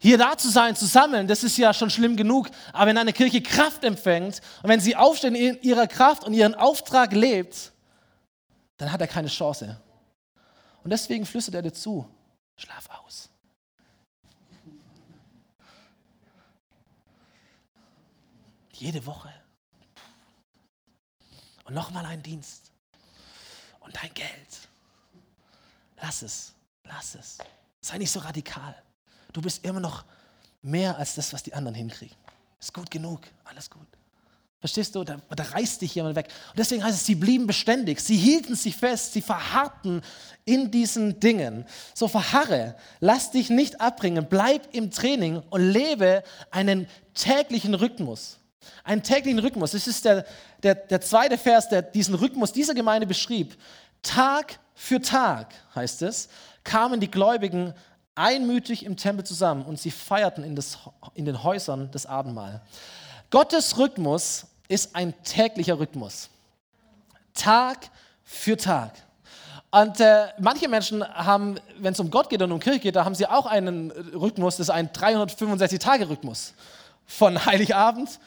[0.00, 2.48] Hier da zu sein, zu sammeln, das ist ja schon schlimm genug.
[2.72, 6.54] Aber wenn eine Kirche Kraft empfängt und wenn sie aufsteht in ihrer Kraft und ihren
[6.54, 7.72] Auftrag lebt,
[8.76, 9.80] dann hat er keine Chance.
[10.84, 12.08] Und deswegen flüstert er dir zu,
[12.56, 13.28] schlaf aus.
[18.72, 19.32] Jede Woche.
[21.64, 22.70] Und nochmal ein Dienst.
[23.80, 24.68] Und dein Geld.
[26.00, 26.54] Lass es,
[26.88, 27.38] lass es.
[27.80, 28.74] Sei nicht so radikal.
[29.32, 30.04] Du bist immer noch
[30.62, 32.16] mehr als das, was die anderen hinkriegen.
[32.60, 33.86] Ist gut genug, alles gut.
[34.60, 35.04] Verstehst du?
[35.04, 36.26] Da, da reißt dich jemand weg.
[36.50, 40.02] Und deswegen heißt es, sie blieben beständig, sie hielten sich fest, sie verharrten
[40.44, 41.64] in diesen Dingen.
[41.94, 48.38] So verharre, lass dich nicht abbringen, bleib im Training und lebe einen täglichen Rhythmus.
[48.82, 49.70] Einen täglichen Rhythmus.
[49.70, 50.26] Das ist der,
[50.64, 53.56] der, der zweite Vers, der diesen Rhythmus dieser Gemeinde beschrieb.
[54.02, 56.28] Tag für Tag, heißt es,
[56.68, 57.72] kamen die Gläubigen
[58.14, 60.78] einmütig im Tempel zusammen und sie feierten in, das,
[61.14, 62.60] in den Häusern das Abendmahl.
[63.30, 66.28] Gottes Rhythmus ist ein täglicher Rhythmus.
[67.32, 67.88] Tag
[68.22, 68.92] für Tag.
[69.70, 73.04] Und äh, manche Menschen haben, wenn es um Gott geht und um Kirche geht, da
[73.04, 76.54] haben sie auch einen Rhythmus, das ist ein 365-Tage-Rhythmus.
[77.06, 78.18] Von Heiligabend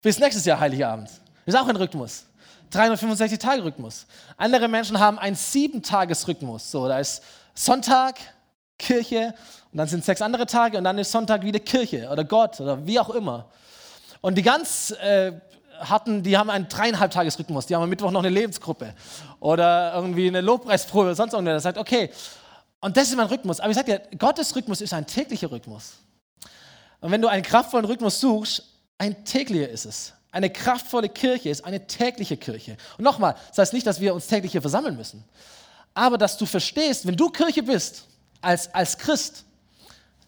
[0.00, 1.10] bis nächstes Jahr Heiligabend.
[1.44, 2.24] Ist auch ein Rhythmus.
[2.72, 4.06] 365-Tage-Rhythmus.
[4.38, 6.70] Andere Menschen haben einen Sieben-Tages-Rhythmus.
[6.70, 7.22] So, da ist
[7.64, 8.18] Sonntag,
[8.78, 9.34] Kirche
[9.70, 12.86] und dann sind sechs andere Tage und dann ist Sonntag wieder Kirche oder Gott oder
[12.86, 13.50] wie auch immer.
[14.22, 15.32] Und die ganz äh,
[15.78, 18.94] hatten, die haben einen dreieinhalb Tagesrhythmus, die haben am Mittwoch noch eine Lebensgruppe
[19.40, 22.10] oder irgendwie eine Lobpreisprobe oder sonst irgendwer, der sagt, okay,
[22.80, 23.60] und das ist mein Rhythmus.
[23.60, 25.98] Aber ich sage dir, Gottes Rhythmus ist ein täglicher Rhythmus.
[27.00, 28.64] Und wenn du einen kraftvollen Rhythmus suchst,
[28.96, 30.14] ein täglicher ist es.
[30.32, 32.76] Eine kraftvolle Kirche ist eine tägliche Kirche.
[32.96, 35.24] Und nochmal, das heißt nicht, dass wir uns täglich hier versammeln müssen.
[35.94, 38.06] Aber dass du verstehst, wenn du Kirche bist,
[38.40, 39.44] als, als Christ.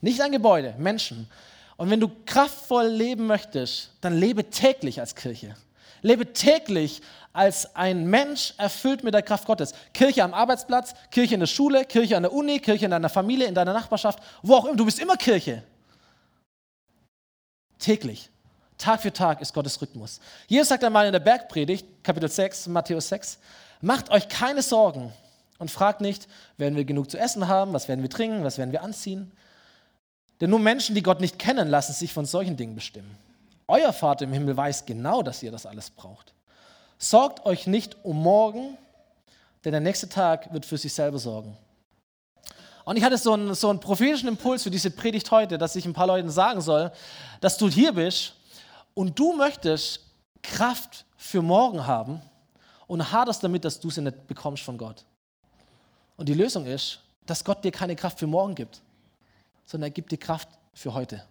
[0.01, 1.29] Nicht ein Gebäude, Menschen.
[1.77, 5.57] Und wenn du kraftvoll leben möchtest, dann lebe täglich als Kirche.
[6.03, 7.01] Lebe täglich
[7.33, 9.73] als ein Mensch erfüllt mit der Kraft Gottes.
[9.95, 13.47] Kirche am Arbeitsplatz, Kirche in der Schule, Kirche an der Uni, Kirche in deiner Familie,
[13.47, 14.77] in deiner Nachbarschaft, wo auch immer.
[14.77, 15.63] Du bist immer Kirche.
[17.79, 18.29] Täglich.
[18.77, 20.21] Tag für Tag ist Gottes Rhythmus.
[20.49, 23.39] Jesus sagt einmal in der Bergpredigt, Kapitel 6, Matthäus 6,
[23.81, 25.13] macht euch keine Sorgen
[25.63, 28.73] und fragt nicht, werden wir genug zu essen haben, was werden wir trinken, was werden
[28.73, 29.31] wir anziehen.
[30.41, 33.17] Denn nur Menschen, die Gott nicht kennen, lassen sich von solchen Dingen bestimmen.
[33.69, 36.35] Euer Vater im Himmel weiß genau, dass ihr das alles braucht.
[36.99, 38.77] Sorgt euch nicht um morgen,
[39.65, 41.57] denn der nächste Tag wird für sich selber sorgen.
[42.85, 45.87] Und ich hatte so einen, so einen prophetischen Impuls für diese Predigt heute, dass ich
[45.87, 46.91] ein paar Leuten sagen soll,
[47.41, 48.35] dass du hier bist
[48.95, 50.01] und du möchtest
[50.43, 52.21] Kraft für morgen haben
[52.89, 55.05] und haderst damit, dass du sie nicht bekommst von Gott.
[56.23, 58.81] Und die Lösung ist, dass Gott dir keine Kraft für morgen gibt,
[59.67, 61.25] sondern er gibt dir Kraft für heute.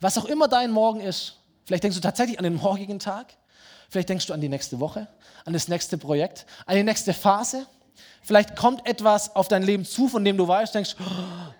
[0.00, 3.34] Was auch immer dein Morgen ist, vielleicht denkst du tatsächlich an den morgigen Tag,
[3.90, 5.08] vielleicht denkst du an die nächste Woche,
[5.44, 7.66] an das nächste Projekt, an die nächste Phase.
[8.22, 11.52] Vielleicht kommt etwas auf dein Leben zu, von dem du weißt, denkst, oh,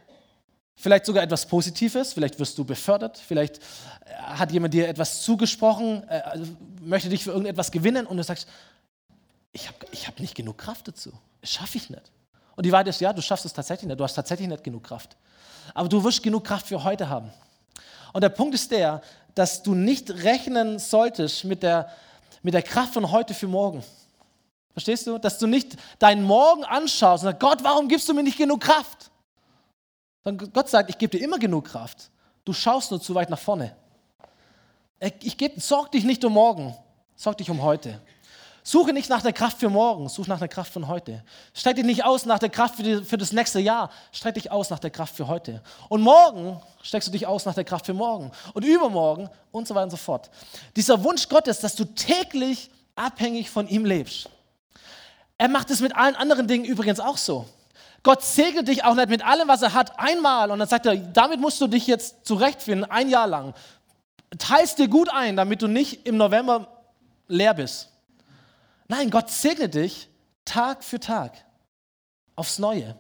[0.77, 6.05] vielleicht sogar etwas Positives, vielleicht wirst du befördert, vielleicht äh, hat jemand dir etwas zugesprochen,
[6.09, 6.47] äh, also
[6.83, 8.47] möchte dich für irgendetwas gewinnen und du sagst,
[9.53, 11.13] ich habe ich hab nicht genug Kraft dazu
[11.43, 12.11] schaffe ich nicht.
[12.55, 13.99] Und die Wahrheit ist, ja, du schaffst es tatsächlich nicht.
[13.99, 15.17] Du hast tatsächlich nicht genug Kraft.
[15.75, 17.33] Aber du wirst genug Kraft für heute haben.
[18.13, 19.01] Und der Punkt ist der,
[19.35, 21.91] dass du nicht rechnen solltest mit der,
[22.43, 23.83] mit der Kraft von heute für morgen.
[24.73, 25.19] Verstehst du?
[25.19, 28.61] Dass du nicht deinen Morgen anschaust und sagst, Gott, warum gibst du mir nicht genug
[28.61, 29.11] Kraft?
[30.25, 32.11] Sondern Gott sagt, ich gebe dir immer genug Kraft.
[32.45, 33.75] Du schaust nur zu weit nach vorne.
[35.21, 36.77] Ich geb, sorg dich nicht um morgen,
[37.17, 38.01] sorg dich um heute.
[38.65, 41.25] Suche nicht nach der Kraft für morgen, suche nach der Kraft von heute.
[41.53, 44.53] Streck dich nicht aus nach der Kraft für, die, für das nächste Jahr, streck dich
[44.53, 45.61] aus nach der Kraft für heute.
[45.89, 48.31] Und morgen streckst du dich aus nach der Kraft für morgen.
[48.55, 50.31] Und übermorgen und so weiter und so fort.
[50.77, 54.29] Dieser Wunsch Gottes, dass du täglich abhängig von ihm lebst.
[55.39, 57.47] Er macht es mit allen anderen Dingen übrigens auch so.
[58.05, 60.97] Gott segnet dich auch nicht mit allem, was er hat, einmal und dann sagt er,
[60.97, 63.55] damit musst du dich jetzt zurechtfinden, ein Jahr lang.
[64.39, 66.69] Teilst dir gut ein, damit du nicht im November
[67.29, 67.92] leer bist.
[68.89, 70.09] Nein, Gott segnet dich
[70.45, 71.45] Tag für Tag
[72.37, 72.97] aufs Neue.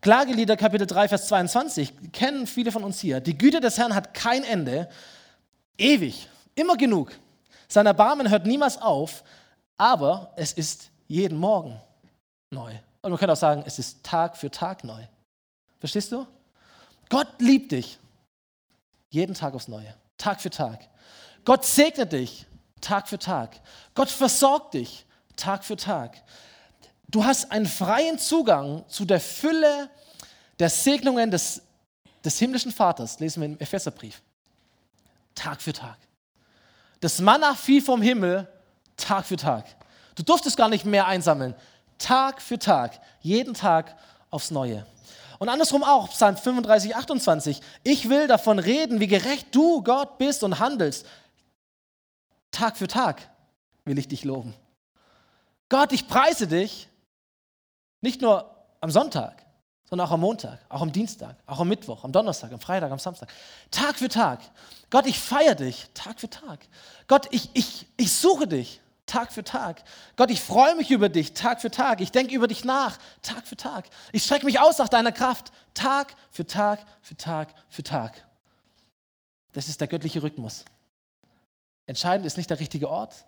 [0.00, 3.20] Klagelieder Kapitel 3, Vers 22 kennen viele von uns hier.
[3.20, 4.88] Die Güte des Herrn hat kein Ende,
[5.76, 7.12] ewig, immer genug.
[7.68, 9.22] Sein Erbarmen hört niemals auf,
[9.76, 11.80] aber es ist jeden Morgen
[12.50, 12.72] neu.
[13.02, 15.02] Und man könnte auch sagen, es ist Tag für Tag neu.
[15.78, 16.26] Verstehst du?
[17.08, 17.98] Gott liebt dich.
[19.10, 19.94] Jeden Tag aufs Neue.
[20.16, 20.88] Tag für Tag.
[21.44, 22.46] Gott segnet dich.
[22.80, 23.60] Tag für Tag.
[23.94, 25.06] Gott versorgt dich.
[25.36, 26.22] Tag für Tag.
[27.08, 29.90] Du hast einen freien Zugang zu der Fülle
[30.58, 31.62] der Segnungen des,
[32.24, 34.22] des himmlischen Vaters, lesen wir im Epheserbrief.
[35.34, 35.96] Tag für Tag.
[37.00, 38.46] Das Manna fiel vom Himmel
[38.96, 39.64] Tag für Tag.
[40.14, 41.54] Du durftest gar nicht mehr einsammeln.
[41.98, 43.96] Tag für Tag, jeden Tag
[44.30, 44.86] aufs Neue.
[45.38, 47.60] Und andersrum auch, Psalm 35, 28.
[47.82, 51.06] Ich will davon reden, wie gerecht du, Gott, bist und handelst.
[52.50, 53.28] Tag für Tag
[53.84, 54.54] will ich dich loben.
[55.68, 56.88] Gott, ich preise dich
[58.00, 59.44] nicht nur am Sonntag,
[59.88, 62.98] sondern auch am Montag, auch am Dienstag, auch am Mittwoch, am Donnerstag, am Freitag, am
[62.98, 63.28] Samstag.
[63.70, 64.40] Tag für Tag.
[64.88, 66.60] Gott, ich feiere dich, Tag für Tag.
[67.08, 69.82] Gott, ich, ich, ich suche dich, Tag für Tag.
[70.16, 72.00] Gott, ich freue mich über dich, Tag für Tag.
[72.00, 73.88] Ich denke über dich nach, Tag für Tag.
[74.12, 78.24] Ich strecke mich aus nach deiner Kraft, Tag für Tag für Tag für Tag.
[79.52, 80.64] Das ist der göttliche Rhythmus.
[81.90, 83.26] Entscheidend ist nicht der richtige Ort,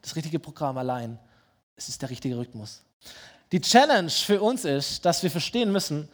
[0.00, 1.18] das richtige Programm allein.
[1.74, 2.84] Es ist der richtige Rhythmus.
[3.50, 6.08] Die Challenge für uns ist, dass wir verstehen müssen,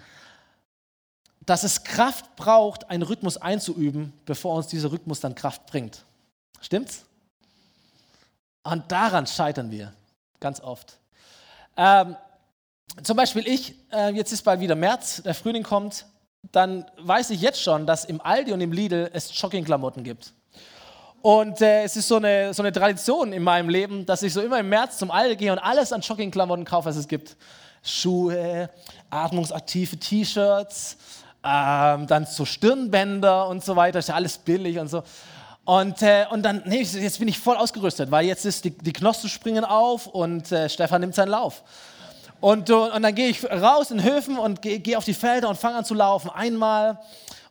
[1.45, 6.07] dass es Kraft braucht, einen Rhythmus einzuüben, bevor uns dieser Rhythmus dann Kraft bringt.
[6.63, 7.05] Stimmt's?
[8.63, 9.93] Und daran scheitern wir
[10.41, 10.97] ganz oft.
[11.77, 12.17] Ähm,
[13.03, 16.07] zum Beispiel ich, äh, jetzt ist bald wieder März, der Frühling kommt,
[16.53, 20.33] dann weiß ich jetzt schon, dass im Aldi und im Lidl es Joggingklamotten gibt.
[21.23, 24.41] Und äh, es ist so eine, so eine Tradition in meinem Leben, dass ich so
[24.41, 27.37] immer im März zum Aldi gehe und alles an Joggingklamotten kaufe, was es gibt.
[27.85, 28.69] Schuhe,
[29.09, 30.97] atmungsaktive T-Shirts,
[31.45, 35.05] ähm, dann so Stirnbänder und so weiter, ist ja alles billig und so.
[35.65, 38.93] Und, äh, und dann, nee, jetzt bin ich voll ausgerüstet, weil jetzt ist die, die
[38.93, 41.63] Knospen springen auf und äh, Stefan nimmt seinen Lauf.
[42.43, 45.57] Und, und dann gehe ich raus in Höfen und gehe geh auf die Felder und
[45.57, 46.29] fange an zu laufen.
[46.29, 46.99] Einmal,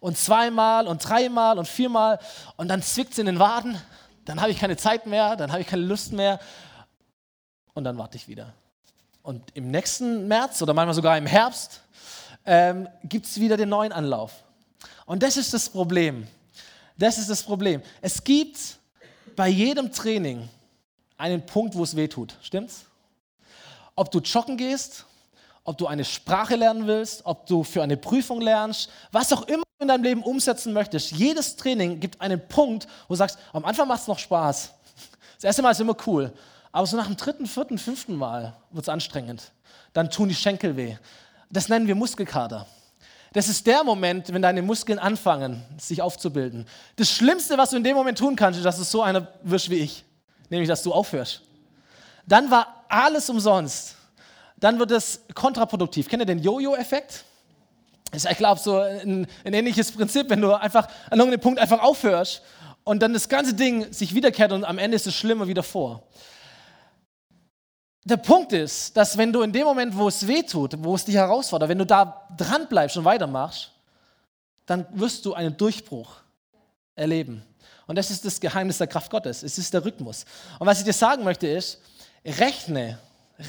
[0.02, 2.20] und zweimal und dreimal und viermal
[2.58, 3.80] und dann zwickt es in den Waden,
[4.26, 6.42] dann habe ich keine Zeit mehr, dann habe ich keine Lust mehr
[7.74, 8.54] und dann warte ich wieder.
[9.24, 11.82] Und im nächsten März oder manchmal sogar im Herbst
[12.46, 14.44] ähm, gibt es wieder den neuen Anlauf.
[15.06, 16.28] Und das ist das Problem.
[16.98, 17.82] Das ist das Problem.
[18.02, 18.58] Es gibt
[19.38, 20.50] bei jedem Training
[21.18, 22.36] einen Punkt, wo es weh tut.
[22.42, 22.86] Stimmt's?
[23.96, 25.06] Ob du joggen gehst,
[25.64, 29.64] ob du eine Sprache lernen willst, ob du für eine Prüfung lernst, was auch immer
[29.80, 33.88] in deinem Leben umsetzen möchtest, jedes Training gibt einen Punkt, wo du sagst, am Anfang
[33.88, 34.74] macht es noch Spaß.
[35.36, 36.32] Das erste Mal ist immer cool.
[36.72, 39.52] Aber so nach dem dritten, vierten, fünften Mal wird es anstrengend.
[39.94, 40.96] Dann tun die Schenkel weh.
[41.50, 42.66] Das nennen wir Muskelkater.
[43.34, 46.66] Das ist der Moment, wenn deine Muskeln anfangen, sich aufzubilden.
[46.98, 49.70] Das Schlimmste, was du in dem Moment tun kannst, ist, dass du so einer wirst
[49.70, 50.04] wie ich.
[50.50, 51.42] Nämlich, dass du aufhörst.
[52.28, 53.96] Dann war alles umsonst.
[54.58, 56.08] Dann wird es kontraproduktiv.
[56.08, 57.26] Kennt ihr den Jojo-Effekt?
[58.12, 61.82] ist, ich glaube, so ein, ein, ähnliches Prinzip, wenn du einfach an irgendeinem Punkt einfach
[61.82, 62.42] aufhörst
[62.84, 66.04] und dann das ganze Ding sich wiederkehrt und am Ende ist es schlimmer wie davor.
[68.04, 71.06] Der Punkt ist, dass wenn du in dem Moment, wo es weh tut, wo es
[71.06, 73.72] dich herausfordert, wenn du da dran bleibst und weitermachst,
[74.66, 76.16] dann wirst du einen Durchbruch
[76.96, 77.44] erleben.
[77.86, 79.44] Und das ist das Geheimnis der Kraft Gottes.
[79.44, 80.26] Es ist der Rhythmus.
[80.58, 81.80] Und was ich dir sagen möchte ist,
[82.26, 83.00] rechne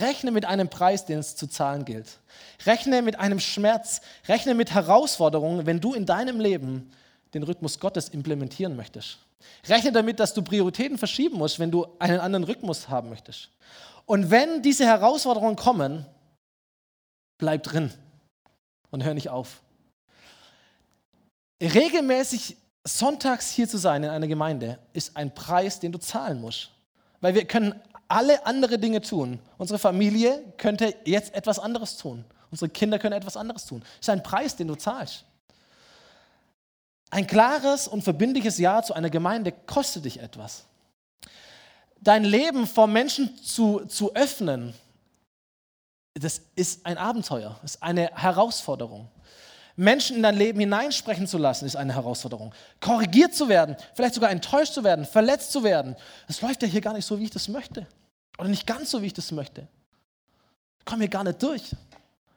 [0.01, 2.19] Rechne mit einem Preis, den es zu zahlen gilt.
[2.65, 4.01] Rechne mit einem Schmerz.
[4.27, 6.91] Rechne mit Herausforderungen, wenn du in deinem Leben
[7.35, 9.19] den Rhythmus Gottes implementieren möchtest.
[9.67, 13.51] Rechne damit, dass du Prioritäten verschieben musst, wenn du einen anderen Rhythmus haben möchtest.
[14.07, 16.07] Und wenn diese Herausforderungen kommen,
[17.39, 17.93] bleib drin
[18.91, 19.63] und hör nicht auf.
[21.61, 26.71] Regelmäßig sonntags hier zu sein in einer Gemeinde ist ein Preis, den du zahlen musst.
[27.21, 27.81] Weil wir können
[28.13, 29.41] alle andere Dinge tun.
[29.57, 32.27] Unsere Familie könnte jetzt etwas anderes tun.
[32.51, 33.81] Unsere Kinder können etwas anderes tun.
[33.81, 35.25] Das ist ein Preis, den du zahlst.
[37.11, 40.65] Ein klares und verbindliches Ja zu einer Gemeinde kostet dich etwas.
[42.01, 44.75] Dein Leben vor Menschen zu, zu öffnen,
[46.15, 49.09] das ist ein Abenteuer, das ist eine Herausforderung.
[49.75, 52.53] Menschen in dein Leben hineinsprechen zu lassen, ist eine Herausforderung.
[52.81, 55.97] Korrigiert zu werden, vielleicht sogar enttäuscht zu werden, verletzt zu werden,
[56.27, 57.87] das läuft ja hier gar nicht so, wie ich das möchte.
[58.39, 59.69] Oder nicht ganz so, wie ich das möchte.
[60.79, 61.71] Ich komme hier gar nicht durch.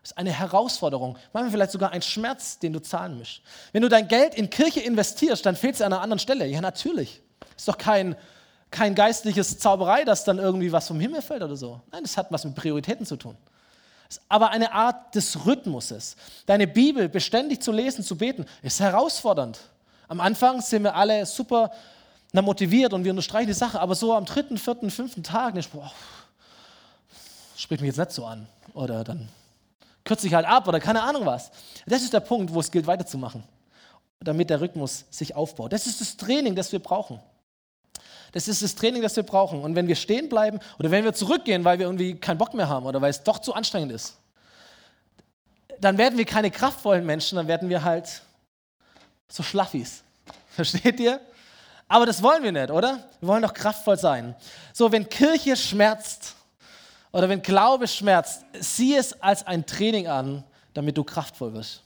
[0.06, 3.42] Das ist eine Herausforderung, manchmal vielleicht sogar ein Schmerz, den du zahlen musst.
[3.72, 6.46] Wenn du dein Geld in Kirche investierst, dann fehlt es an einer anderen Stelle.
[6.46, 7.24] Ja, natürlich.
[7.58, 8.16] Ist doch kein,
[8.70, 11.82] kein geistliches Zauberei, dass dann irgendwie was vom Himmel fällt oder so.
[11.92, 13.36] Nein, das hat was mit Prioritäten zu tun.
[14.08, 16.16] Ist aber eine Art des Rhythmuses.
[16.46, 19.60] Deine Bibel beständig zu lesen, zu beten, ist herausfordernd.
[20.08, 21.72] Am Anfang sind wir alle super
[22.36, 25.72] na, motiviert und wir unterstreichen die Sache, aber so am dritten, vierten, fünften Tag, nicht,
[25.72, 25.90] boah,
[27.56, 28.46] spricht mich jetzt nicht so an.
[28.74, 29.30] Oder dann
[30.04, 31.50] kürze ich halt ab oder keine Ahnung was.
[31.86, 33.46] Das ist der Punkt, wo es gilt, weiterzumachen,
[34.20, 35.72] damit der Rhythmus sich aufbaut.
[35.72, 37.22] Das ist das Training, das wir brauchen.
[38.34, 39.62] Das ist das Training, das wir brauchen.
[39.62, 42.68] Und wenn wir stehen bleiben oder wenn wir zurückgehen, weil wir irgendwie keinen Bock mehr
[42.68, 44.18] haben oder weil es doch zu anstrengend ist,
[45.80, 48.24] dann werden wir keine kraftvollen Menschen, dann werden wir halt
[49.30, 50.04] so Schlaffis.
[50.50, 51.22] Versteht ihr?
[51.88, 53.04] Aber das wollen wir nicht, oder?
[53.20, 54.36] Wir wollen doch kraftvoll sein.
[54.74, 56.36] So, wenn Kirche schmerzt
[57.12, 60.44] oder wenn Glaube schmerzt, sieh es als ein Training an,
[60.74, 61.84] damit du kraftvoll wirst.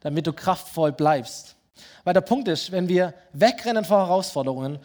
[0.00, 1.56] Damit du kraftvoll bleibst.
[2.04, 4.78] Weil der Punkt ist, wenn wir wegrennen vor Herausforderungen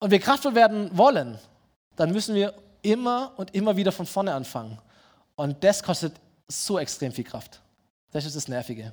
[0.00, 1.38] und wir kraftvoll werden wollen,
[1.96, 4.78] dann müssen wir immer und immer wieder von vorne anfangen.
[5.36, 6.14] Und das kostet
[6.48, 7.60] so extrem viel Kraft.
[8.10, 8.92] Das ist das Nervige.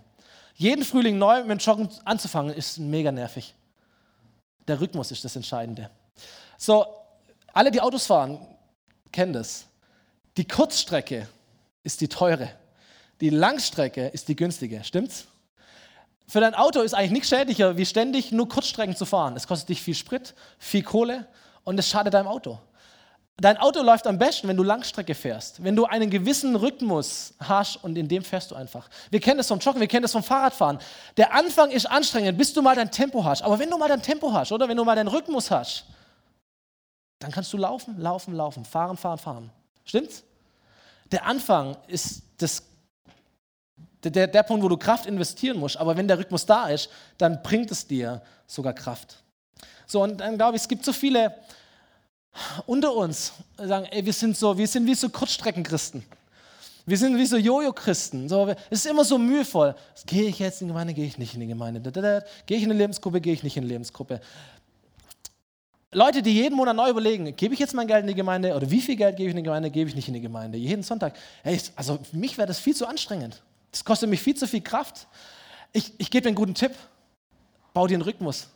[0.55, 3.55] Jeden Frühling neu mit dem Joggen anzufangen, ist mega nervig.
[4.67, 5.89] Der Rhythmus ist das Entscheidende.
[6.58, 6.86] So,
[7.54, 8.39] alle, die Autos fahren,
[9.12, 9.65] kennen das.
[10.38, 11.28] Die Kurzstrecke
[11.84, 12.50] ist die teure.
[13.19, 14.84] Die Langstrecke ist die günstige.
[14.84, 15.26] Stimmt's?
[16.28, 19.36] Für dein Auto ist eigentlich nichts schädlicher, wie ständig nur Kurzstrecken zu fahren.
[19.36, 21.28] Es kostet dich viel Sprit, viel Kohle
[21.63, 22.58] und es schadet deinem Auto.
[23.41, 27.84] Dein Auto läuft am besten, wenn du Langstrecke fährst, wenn du einen gewissen Rhythmus hast
[27.84, 28.88] und in dem fährst du einfach.
[29.10, 30.77] Wir kennen das vom Joggen, wir kennen das vom Fahrradfahren.
[31.17, 33.41] Der Anfang ist anstrengend, bis du mal dein Tempo hast.
[33.41, 35.86] Aber wenn du mal dein Tempo hast oder wenn du mal deinen Rhythmus hast,
[37.17, 39.49] dann kannst du laufen, laufen, laufen, fahren, fahren, fahren.
[39.86, 40.23] Stimmt's?
[41.12, 42.62] Der Anfang ist das,
[44.04, 45.77] der, der Punkt, wo du Kraft investieren musst.
[45.77, 49.23] Aber wenn der Rhythmus da ist, dann bringt es dir sogar Kraft.
[49.88, 51.34] So, und dann glaube ich, es gibt so viele
[52.65, 56.03] unter uns sagen, ey, wir sind so, wir sind wie so Kurzstreckenchristen.
[56.85, 58.27] Wir sind wie so Jojo-Christen.
[58.27, 59.75] So, es ist immer so mühevoll.
[60.05, 61.79] Gehe ich jetzt in die Gemeinde, gehe ich nicht in die Gemeinde.
[62.45, 64.19] Gehe ich in eine Lebensgruppe, gehe ich nicht in eine Lebensgruppe.
[65.93, 68.69] Leute, die jeden Monat neu überlegen, gebe ich jetzt mein Geld in die Gemeinde oder
[68.71, 70.57] wie viel Geld gebe ich in die Gemeinde, gebe ich nicht in die Gemeinde.
[70.57, 71.15] Jeden Sonntag.
[71.43, 73.43] Ey, also für mich wäre das viel zu anstrengend.
[73.71, 75.07] Das kostet mich viel zu viel Kraft.
[75.73, 76.71] Ich, ich gebe dir einen guten Tipp.
[77.73, 78.47] Bau dir einen Rhythmus.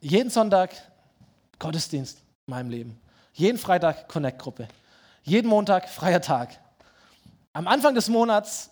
[0.00, 0.70] Jeden Sonntag
[1.58, 2.18] Gottesdienst
[2.48, 2.98] in meinem Leben.
[3.34, 4.66] Jeden Freitag Connect-Gruppe.
[5.22, 6.58] Jeden Montag freier Tag.
[7.52, 8.70] Am Anfang des Monats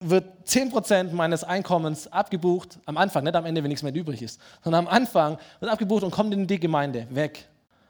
[0.00, 2.78] wird 10% meines Einkommens abgebucht.
[2.84, 6.04] Am Anfang, nicht am Ende, wenn nichts mehr übrig ist, sondern am Anfang wird abgebucht
[6.04, 7.06] und kommt in die Gemeinde.
[7.10, 7.46] Weg.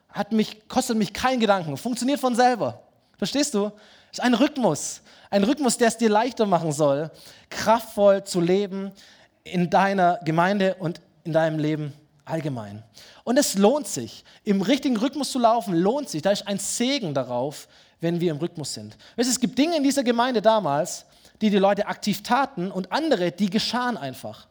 [0.08, 1.76] Hat mich, kostet mich keinen Gedanken.
[1.76, 2.80] Funktioniert von selber.
[3.18, 3.70] Verstehst du?
[4.10, 5.02] Ist ein Rhythmus.
[5.28, 7.10] Ein Rhythmus, der es dir leichter machen soll,
[7.48, 8.92] kraftvoll zu leben
[9.44, 11.92] in deiner Gemeinde und in deinem Leben
[12.24, 12.82] allgemein.
[13.24, 16.22] Und es lohnt sich, im richtigen Rhythmus zu laufen, lohnt sich.
[16.22, 17.68] Da ist ein Segen darauf,
[18.00, 18.96] wenn wir im Rhythmus sind.
[19.16, 21.06] Es gibt Dinge in dieser Gemeinde damals,
[21.40, 24.46] die die Leute aktiv taten und andere, die geschahen einfach.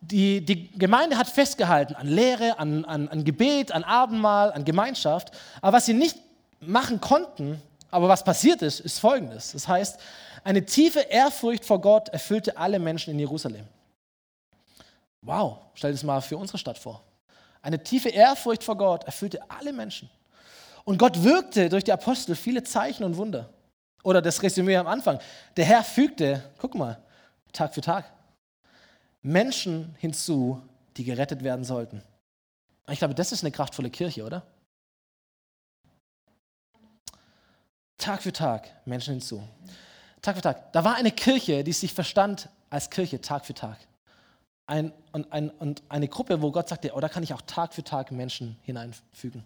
[0.00, 5.30] Die, die Gemeinde hat festgehalten an Lehre, an, an, an Gebet, an Abendmahl, an Gemeinschaft.
[5.62, 6.18] Aber was sie nicht
[6.60, 9.52] machen konnten, aber was passiert ist, ist folgendes.
[9.52, 9.98] Das heißt,
[10.42, 13.66] eine tiefe Ehrfurcht vor Gott erfüllte alle Menschen in Jerusalem.
[15.24, 17.02] Wow, stell dir das mal für unsere Stadt vor.
[17.62, 20.10] Eine tiefe Ehrfurcht vor Gott erfüllte alle Menschen.
[20.84, 23.48] Und Gott wirkte durch die Apostel viele Zeichen und Wunder.
[24.02, 25.18] Oder das Resümee am Anfang.
[25.56, 27.02] Der Herr fügte, guck mal,
[27.52, 28.04] Tag für Tag,
[29.22, 30.60] Menschen hinzu,
[30.98, 32.02] die gerettet werden sollten.
[32.90, 34.42] Ich glaube, das ist eine kraftvolle Kirche, oder?
[37.96, 39.42] Tag für Tag Menschen hinzu.
[40.20, 40.70] Tag für Tag.
[40.74, 43.78] Da war eine Kirche, die sich verstand als Kirche Tag für Tag
[44.66, 47.74] ein, und, ein, und eine Gruppe, wo Gott sagte, oh, da kann ich auch Tag
[47.74, 49.44] für Tag Menschen hineinfügen.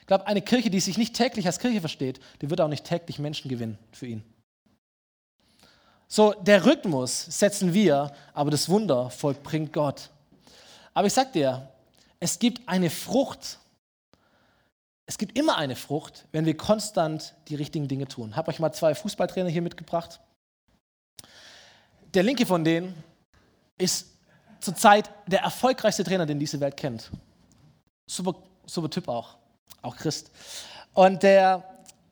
[0.00, 2.84] Ich glaube, eine Kirche, die sich nicht täglich als Kirche versteht, die wird auch nicht
[2.84, 4.22] täglich Menschen gewinnen für ihn.
[6.08, 10.10] So, der Rhythmus setzen wir, aber das Wunder vollbringt Gott.
[10.94, 11.68] Aber ich sag dir,
[12.20, 13.58] es gibt eine Frucht.
[15.06, 18.30] Es gibt immer eine Frucht, wenn wir konstant die richtigen Dinge tun.
[18.30, 20.20] Ich habe euch mal zwei Fußballtrainer hier mitgebracht.
[22.14, 22.94] Der linke von denen
[23.78, 24.15] ist
[24.60, 27.10] zurzeit der erfolgreichste Trainer, den diese Welt kennt.
[28.06, 28.34] Super,
[28.66, 29.36] super Typ auch,
[29.82, 30.30] auch Christ.
[30.94, 31.62] Und der,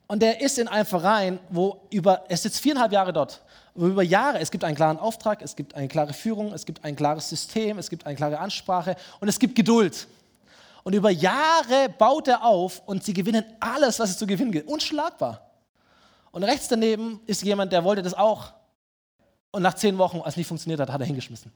[0.07, 3.41] und der ist in einem Verein, wo über, er sitzt viereinhalb Jahre dort,
[3.73, 6.83] wo über Jahre, es gibt einen klaren Auftrag, es gibt eine klare Führung, es gibt
[6.83, 10.07] ein klares System, es gibt eine klare Ansprache und es gibt Geduld.
[10.83, 14.69] Und über Jahre baut er auf und sie gewinnen alles, was es zu gewinnen gibt.
[14.69, 15.41] Unschlagbar.
[16.31, 18.53] Und rechts daneben ist jemand, der wollte das auch.
[19.51, 21.51] Und nach zehn Wochen, als es nicht funktioniert hat, hat er hingeschmissen.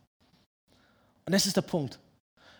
[1.30, 2.00] Und das ist der Punkt.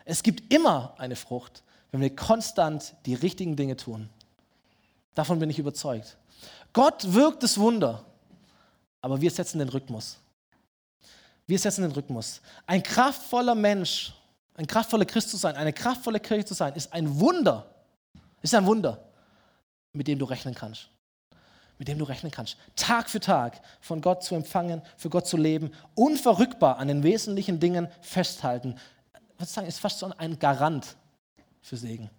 [0.06, 4.12] Es gibt immer eine Frucht, wenn wir konstant die richtigen Dinge tun.
[5.16, 6.18] Davon bin ich überzeugt.
[6.72, 8.06] Gott wirkt das Wunder,
[9.02, 10.18] aber wir setzen den Rhythmus.
[11.48, 12.42] Wir setzen den Rhythmus.
[12.68, 14.14] Ein kraftvoller Mensch,
[14.54, 17.74] ein kraftvoller Christ zu sein, eine kraftvolle Kirche zu sein, ist ein Wunder.
[18.44, 19.04] Ist ein Wunder,
[19.94, 20.90] mit dem du rechnen kannst.
[21.80, 22.58] Mit dem du rechnen kannst.
[22.76, 27.60] Tag für Tag von Gott zu empfangen, für Gott zu leben, unverrückbar an den wesentlichen
[27.60, 28.76] Dingen festhalten.
[29.14, 30.96] Ich würde sagen, ist fast so ein Garant
[31.62, 32.12] für Segen.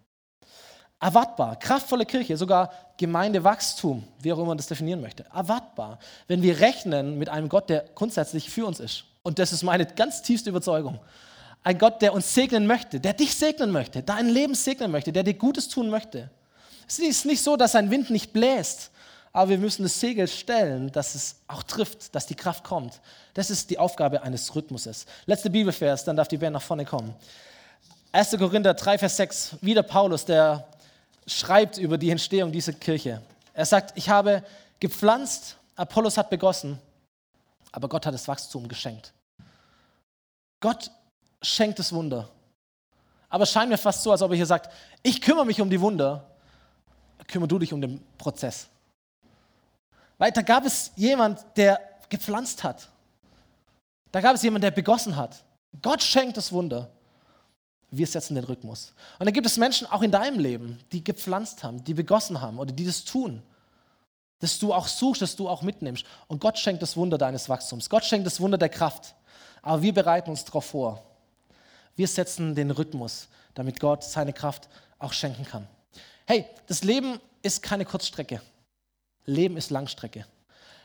[0.98, 5.24] Erwartbar, kraftvolle Kirche, sogar Gemeindewachstum, wie auch immer man das definieren möchte.
[5.34, 9.04] Erwartbar, wenn wir rechnen mit einem Gott, der grundsätzlich für uns ist.
[9.22, 10.98] Und das ist meine ganz tiefste Überzeugung.
[11.62, 15.22] Ein Gott, der uns segnen möchte, der dich segnen möchte, dein Leben segnen möchte, der
[15.22, 16.30] dir Gutes tun möchte.
[16.86, 18.90] Es ist nicht so, dass ein Wind nicht bläst,
[19.33, 23.01] aber wir müssen das Segel stellen, dass es auch trifft, dass die Kraft kommt.
[23.35, 25.07] Das ist die Aufgabe eines Rhythmuses.
[25.26, 27.14] Letzte Bibelvers, dann darf die Band nach vorne kommen.
[28.12, 28.37] 1.
[28.39, 30.66] Korinther 3, Vers 6, wieder Paulus, der
[31.26, 33.22] schreibt über die Entstehung dieser Kirche.
[33.55, 34.43] Er sagt, ich habe
[34.81, 36.78] gepflanzt, Apollos hat begossen,
[37.70, 39.12] aber Gott hat das Wachstum geschenkt.
[40.59, 40.91] Gott
[41.41, 42.28] schenkt das Wunder.
[43.28, 44.72] Aber es scheint mir fast so, als ob er hier sagt,
[45.05, 46.26] ich kümmere mich um die Wunder,
[47.28, 48.68] kümmere du dich um den Prozess.
[50.20, 52.88] Weiter gab es jemand, der gepflanzt hat.
[54.12, 55.42] Da gab es jemand, der begossen hat.
[55.82, 56.88] Gott schenkt das Wunder
[57.90, 58.92] wir setzen den Rhythmus.
[59.18, 62.58] Und dann gibt es Menschen auch in deinem Leben, die gepflanzt haben, die begossen haben
[62.58, 63.42] oder die das tun.
[64.38, 66.04] Dass du auch suchst, dass du auch mitnimmst.
[66.28, 67.90] Und Gott schenkt das Wunder deines Wachstums.
[67.90, 69.14] Gott schenkt das Wunder der Kraft.
[69.60, 71.02] Aber wir bereiten uns darauf vor.
[71.96, 74.68] Wir setzen den Rhythmus, damit Gott seine Kraft
[74.98, 75.66] auch schenken kann.
[76.26, 78.40] Hey, das Leben ist keine Kurzstrecke.
[79.26, 80.26] Leben ist Langstrecke.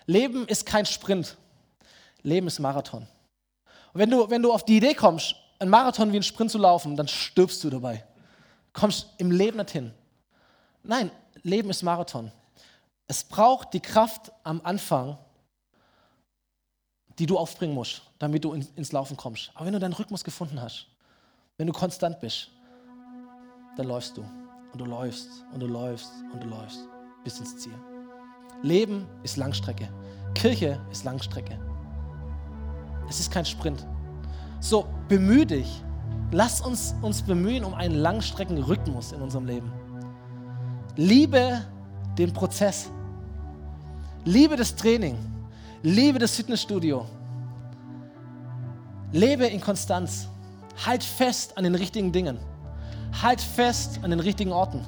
[0.05, 1.38] Leben ist kein Sprint.
[2.21, 3.07] Leben ist Marathon.
[3.93, 6.57] Und wenn du, wenn du auf die Idee kommst, einen Marathon wie einen Sprint zu
[6.57, 8.03] laufen, dann stirbst du dabei.
[8.73, 9.93] Kommst im Leben nicht hin.
[10.83, 11.09] Nein,
[11.43, 12.31] Leben ist Marathon.
[13.07, 15.17] Es braucht die Kraft am Anfang,
[17.17, 19.51] die du aufbringen musst, damit du ins Laufen kommst.
[19.53, 20.88] Aber wenn du deinen Rhythmus gefunden hast,
[21.57, 22.49] wenn du konstant bist,
[23.77, 24.21] dann läufst du
[24.73, 26.79] und du läufst und du läufst und du läufst
[27.23, 27.95] bis ins Ziel.
[28.62, 29.89] Leben ist Langstrecke.
[30.34, 31.58] Kirche ist Langstrecke.
[33.10, 33.86] Es ist kein Sprint.
[34.60, 35.84] So, bemühe dich.
[36.32, 39.72] Lass uns uns bemühen um einen Langstreckenrhythmus in unserem Leben.
[40.95, 41.62] Liebe
[42.18, 42.89] den Prozess.
[44.24, 45.18] Liebe das Training.
[45.84, 47.06] Liebe das Fitnessstudio.
[49.12, 50.28] Lebe in Konstanz.
[50.86, 52.39] Halt fest an den richtigen Dingen.
[53.22, 54.86] Halt fest an den richtigen Orten.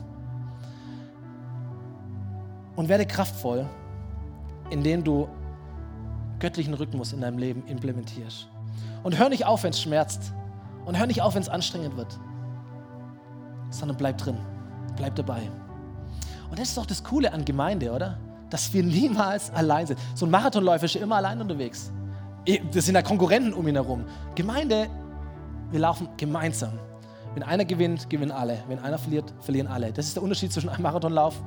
[2.77, 3.65] Und werde kraftvoll,
[4.69, 5.27] indem du
[6.39, 8.47] göttlichen Rhythmus in deinem Leben implementierst.
[9.03, 10.31] Und hör nicht auf, wenn es schmerzt.
[10.85, 12.17] Und hör nicht auf, wenn es anstrengend wird.
[13.71, 14.37] Sondern bleib drin.
[14.95, 15.41] Bleib dabei.
[16.49, 18.17] Und das ist doch das Coole an Gemeinde, oder?
[18.49, 19.99] Dass wir niemals allein sind.
[20.15, 21.91] So ein Marathonläufer ist immer allein unterwegs.
[22.71, 24.05] Das sind ja Konkurrenten um ihn herum.
[24.35, 24.87] Gemeinde,
[25.71, 26.73] wir laufen gemeinsam.
[27.33, 28.59] Wenn einer gewinnt, gewinnen alle.
[28.67, 29.91] Wenn einer verliert, verlieren alle.
[29.91, 31.41] Das ist der Unterschied zwischen einem Marathonlauf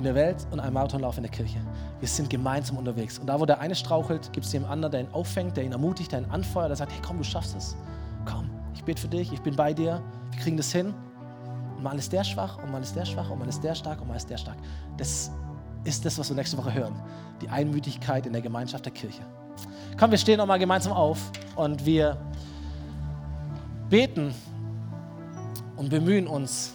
[0.00, 1.58] in der Welt und einem Marathonlauf in der Kirche.
[2.00, 3.18] Wir sind gemeinsam unterwegs.
[3.18, 5.72] Und da, wo der eine strauchelt, gibt es jemand anderen, der ihn auffängt, der ihn
[5.72, 7.76] ermutigt, der ihn anfeuert, der sagt, hey komm, du schaffst es.
[8.24, 10.94] Komm, ich bete für dich, ich bin bei dir, wir kriegen das hin.
[11.76, 14.00] Und mal ist der schwach und mal ist der schwach und mal ist der stark
[14.00, 14.56] und mal ist der stark.
[14.96, 15.30] Das
[15.84, 16.94] ist das, was wir nächste Woche hören.
[17.42, 19.22] Die Einmütigkeit in der Gemeinschaft der Kirche.
[19.98, 22.16] Komm, wir stehen nochmal gemeinsam auf und wir
[23.90, 24.34] beten
[25.76, 26.72] und bemühen uns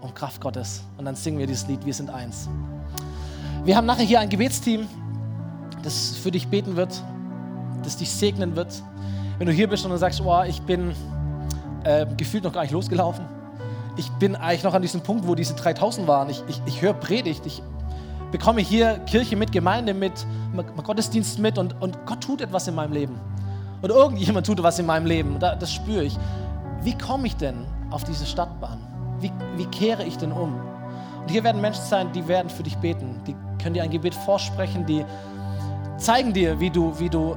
[0.00, 0.82] um Kraft Gottes.
[0.98, 2.48] Und dann singen wir dieses Lied, wir sind eins.
[3.64, 4.86] Wir haben nachher hier ein Gebetsteam,
[5.82, 7.02] das für dich beten wird,
[7.82, 8.82] das dich segnen wird.
[9.38, 10.94] Wenn du hier bist und du sagst, oh, ich bin
[11.84, 13.24] äh, gefühlt noch gar nicht losgelaufen.
[13.96, 16.28] Ich bin eigentlich noch an diesem Punkt, wo diese 3000 waren.
[16.30, 17.62] Ich, ich, ich höre Predigt, ich
[18.30, 20.26] bekomme hier Kirche mit, Gemeinde mit,
[20.82, 23.18] Gottesdienst mit und, und Gott tut etwas in meinem Leben.
[23.82, 25.38] Oder irgendjemand tut etwas in meinem Leben.
[25.38, 26.16] Das spüre ich.
[26.82, 28.55] Wie komme ich denn auf diese Stadtbahn?
[29.20, 30.54] Wie, wie kehre ich denn um?
[31.26, 33.20] Und hier werden Menschen sein, die werden für dich beten.
[33.26, 35.04] Die können dir ein Gebet vorsprechen, die
[35.98, 37.34] zeigen dir, wie du, wie du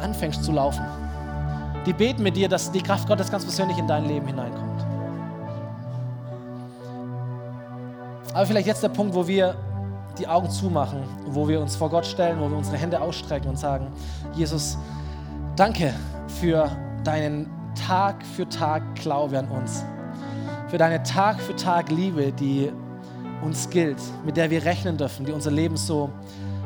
[0.00, 0.84] anfängst zu laufen.
[1.86, 4.84] Die beten mit dir, dass die Kraft Gottes ganz persönlich in dein Leben hineinkommt.
[8.34, 9.54] Aber vielleicht jetzt der Punkt, wo wir
[10.18, 13.58] die Augen zumachen, wo wir uns vor Gott stellen, wo wir unsere Hände ausstrecken und
[13.58, 13.86] sagen,
[14.34, 14.78] Jesus,
[15.54, 15.94] danke
[16.40, 16.70] für
[17.04, 19.84] deinen Tag für Tag Glaube an uns
[20.72, 22.72] für deine Tag für Tag Liebe, die
[23.42, 26.08] uns gilt, mit der wir rechnen dürfen, die unser Leben so,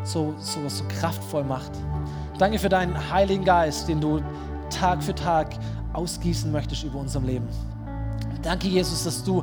[0.04, 1.72] so, so, so kraftvoll macht.
[2.38, 4.20] Danke für deinen Heiligen Geist, den du
[4.70, 5.56] Tag für Tag
[5.92, 7.48] ausgießen möchtest über unserem Leben.
[8.42, 9.42] Danke, Jesus, dass du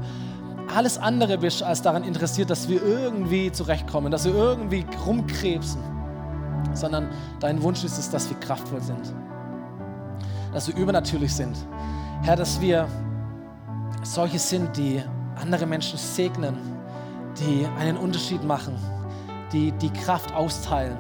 [0.74, 5.82] alles andere bist, als daran interessiert, dass wir irgendwie zurechtkommen, dass wir irgendwie rumkrebsen,
[6.74, 7.10] sondern
[7.42, 9.14] dein Wunsch ist es, dass wir kraftvoll sind,
[10.54, 11.58] dass wir übernatürlich sind.
[12.22, 12.88] Herr, dass wir
[14.04, 15.02] solche sind, die
[15.40, 16.56] andere Menschen segnen,
[17.40, 18.76] die einen Unterschied machen,
[19.52, 20.98] die die Kraft austeilen,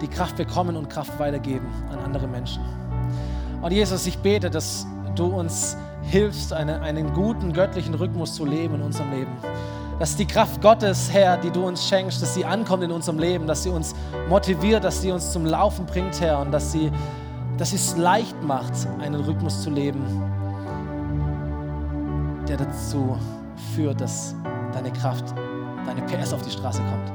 [0.00, 2.62] die Kraft bekommen und Kraft weitergeben an andere Menschen.
[3.62, 8.76] Und Jesus, ich bete, dass du uns hilfst, eine, einen guten göttlichen Rhythmus zu leben
[8.76, 9.32] in unserem Leben.
[9.98, 13.46] Dass die Kraft Gottes, Herr, die du uns schenkst, dass sie ankommt in unserem Leben,
[13.46, 13.94] dass sie uns
[14.28, 16.92] motiviert, dass sie uns zum Laufen bringt, Herr, und dass sie,
[17.56, 20.04] dass sie es leicht macht, einen Rhythmus zu leben,
[22.48, 23.16] der dazu
[23.74, 24.34] führt, dass
[24.72, 25.34] deine Kraft,
[25.84, 27.12] deine PS auf die Straße kommt.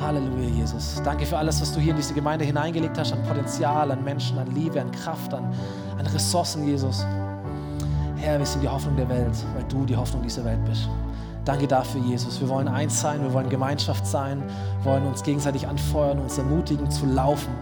[0.00, 1.00] Halleluja, Jesus.
[1.04, 4.38] Danke für alles, was du hier in diese Gemeinde hineingelegt hast, an Potenzial, an Menschen,
[4.38, 5.54] an Liebe, an Kraft, an,
[5.98, 7.06] an Ressourcen, Jesus.
[8.16, 10.88] Herr, wir sind die Hoffnung der Welt, weil du die Hoffnung dieser Welt bist.
[11.44, 12.40] Danke dafür, Jesus.
[12.40, 14.42] Wir wollen eins sein, wir wollen Gemeinschaft sein,
[14.82, 17.52] wollen uns gegenseitig anfeuern, uns ermutigen zu laufen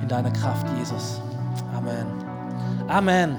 [0.00, 1.20] in deiner Kraft, Jesus.
[1.76, 2.06] Amen.
[2.88, 3.36] Amen.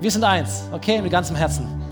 [0.00, 1.85] Wir sind eins, okay, mit ganzem Herzen.